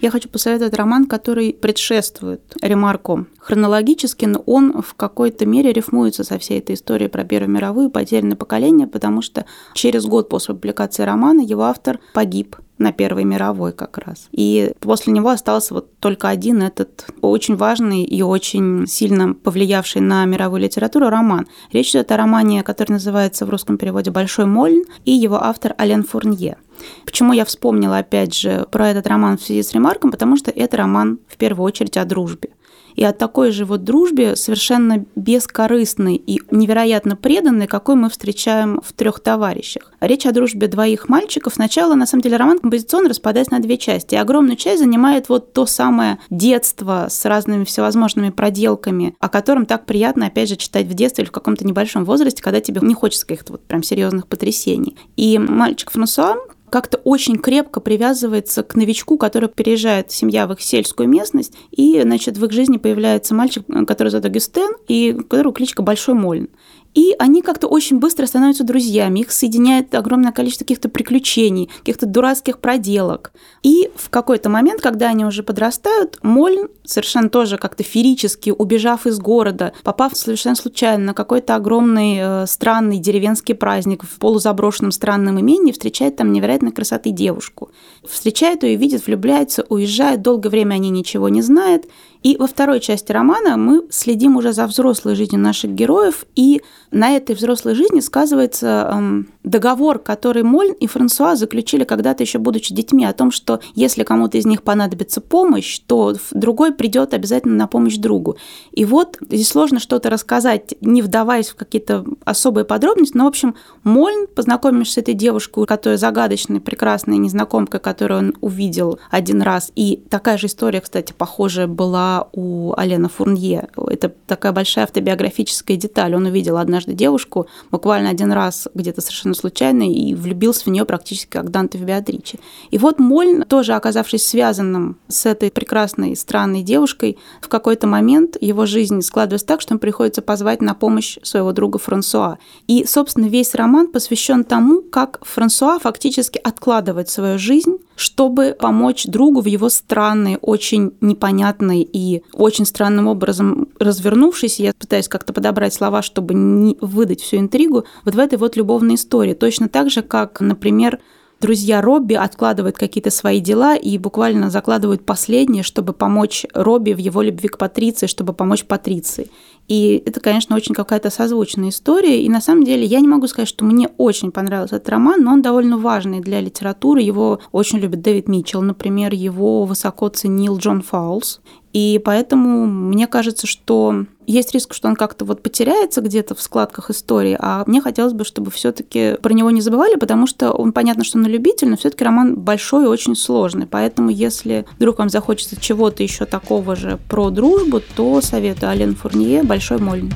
[0.00, 6.38] Я хочу посоветовать роман, который предшествует ремарку хронологически, но он в какой-то мере рифмуется со
[6.38, 11.40] всей этой историей про Первую мировую, потерянное поколение, потому что через год после публикации романа
[11.40, 14.28] его автор погиб на Первой мировой как раз.
[14.32, 20.24] И после него остался вот только один этот очень важный и очень сильно повлиявший на
[20.24, 21.46] мировую литературу роман.
[21.72, 26.04] Речь идет о романе, который называется в русском переводе «Большой Мольн», и его автор Ален
[26.04, 26.56] Фурнье.
[27.04, 30.10] Почему я вспомнила, опять же, про этот роман в связи с ремарком?
[30.10, 32.50] Потому что это роман в первую очередь о дружбе
[32.94, 38.92] и о такой же вот дружбе, совершенно бескорыстной и невероятно преданной, какой мы встречаем в
[38.92, 39.92] трех товарищах.
[40.00, 41.54] Речь о дружбе двоих мальчиков.
[41.54, 44.14] Сначала, на самом деле, роман композиционно распадается на две части.
[44.14, 49.86] И огромную часть занимает вот то самое детство с разными всевозможными проделками, о котором так
[49.86, 53.26] приятно, опять же, читать в детстве или в каком-то небольшом возрасте, когда тебе не хочется
[53.26, 54.96] каких-то вот прям серьезных потрясений.
[55.16, 56.36] И мальчик Франсуа,
[56.74, 62.36] как-то очень крепко привязывается к новичку, который переезжает семья в их сельскую местность, и, значит,
[62.36, 66.48] в их жизни появляется мальчик, который зовут Агюстен, и которого кличка Большой Мольн.
[66.94, 72.60] И они как-то очень быстро становятся друзьями, их соединяет огромное количество каких-то приключений, каких-то дурацких
[72.60, 73.32] проделок.
[73.62, 79.18] И в какой-то момент, когда они уже подрастают, Мольн, совершенно тоже как-то ферически, убежав из
[79.18, 85.72] города, попав совершенно случайно на какой-то огромный э, странный деревенский праздник в полузаброшенном странном имении,
[85.72, 87.70] встречает там невероятной красоты девушку.
[88.08, 91.86] Встречает ее, видит, влюбляется, уезжает, долгое время они ничего не знают,
[92.24, 96.62] и во второй части романа мы следим уже за взрослой жизнью наших героев, и
[96.94, 102.72] на этой взрослой жизни сказывается эм, договор, который Моль и Франсуа заключили когда-то еще будучи
[102.72, 107.66] детьми, о том, что если кому-то из них понадобится помощь, то другой придет обязательно на
[107.66, 108.36] помощь другу.
[108.72, 113.56] И вот здесь сложно что-то рассказать, не вдаваясь в какие-то особые подробности, но, в общем,
[113.82, 120.00] Мольн, познакомившись с этой девушкой, которая загадочная, прекрасная незнакомка, которую он увидел один раз, и
[120.08, 123.68] такая же история, кстати, похожая была у Алена Фурнье.
[123.76, 126.14] Это такая большая автобиографическая деталь.
[126.14, 131.30] Он увидел однажды девушку буквально один раз где-то совершенно случайно и влюбился в нее практически
[131.30, 132.38] как Данте в Беатриче.
[132.70, 138.66] И вот Мольн, тоже оказавшись связанным с этой прекрасной, странной девушкой, в какой-то момент его
[138.66, 142.38] жизнь складывается так, что ему приходится позвать на помощь своего друга Франсуа.
[142.66, 149.40] И, собственно, весь роман посвящен тому, как Франсуа фактически откладывает свою жизнь, чтобы помочь другу
[149.40, 156.02] в его странной, очень непонятной и очень странным образом развернувшейся, я пытаюсь как-то подобрать слова,
[156.02, 159.34] чтобы не выдать всю интригу, вот в этой вот любовной истории.
[159.34, 161.00] Точно так же, как, например,
[161.40, 167.22] друзья Робби откладывают какие-то свои дела и буквально закладывают последнее, чтобы помочь Робби в его
[167.22, 169.30] любви к Патриции, чтобы помочь Патриции.
[169.68, 172.22] И это, конечно, очень какая-то созвучная история.
[172.22, 175.32] И на самом деле я не могу сказать, что мне очень понравился этот роман, но
[175.32, 177.00] он довольно важный для литературы.
[177.00, 181.40] Его очень любит Дэвид Митчелл, например, его высоко ценил Джон Фаулс.
[181.72, 186.90] И поэтому мне кажется, что есть риск, что он как-то вот потеряется где-то в складках
[186.90, 190.72] истории, а мне хотелось бы, чтобы все таки про него не забывали, потому что он,
[190.72, 193.66] понятно, что на любитель, но все таки роман большой и очень сложный.
[193.66, 199.42] Поэтому, если вдруг вам захочется чего-то еще такого же про дружбу, то советую Ален Фурнье
[199.42, 200.12] «Большой Мольн».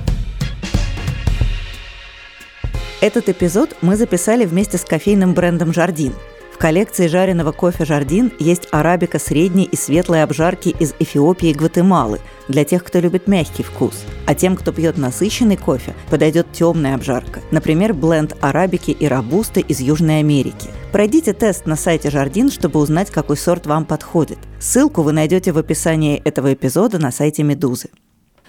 [3.00, 6.14] Этот эпизод мы записали вместе с кофейным брендом «Jardin».
[6.58, 12.18] В коллекции жареного кофе «Jardin» есть арабика средней и светлой обжарки из Эфиопии и Гватемалы
[12.48, 14.02] для тех, кто любит мягкий вкус.
[14.26, 17.42] А тем, кто пьет насыщенный кофе, подойдет темная обжарка.
[17.52, 20.68] Например, бленд арабики и робусты из Южной Америки.
[20.90, 24.38] Пройдите тест на сайте «Jardin», чтобы узнать, какой сорт вам подходит.
[24.58, 27.90] Ссылку вы найдете в описании этого эпизода на сайте «Медузы».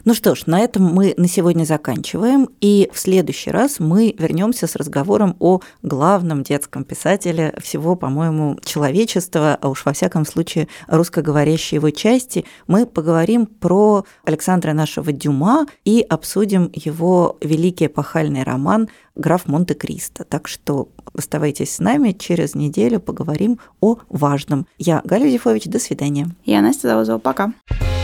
[0.06, 4.66] Ну что ж, на этом мы на сегодня заканчиваем, и в следующий раз мы вернемся
[4.66, 11.76] с разговором о главном детском писателе всего, по-моему, человечества, а уж во всяком случае русскоговорящей
[11.76, 12.46] его части.
[12.68, 20.24] Мы поговорим про Александра нашего Дюма и обсудим его великий эпохальный роман «Граф Монте-Кристо».
[20.24, 24.66] Так что оставайтесь с нами, через неделю поговорим о важном.
[24.78, 26.28] Я Галя Юзефович, до свидания.
[26.46, 27.54] Я Настя Завозова, пока.
[27.68, 27.99] Пока.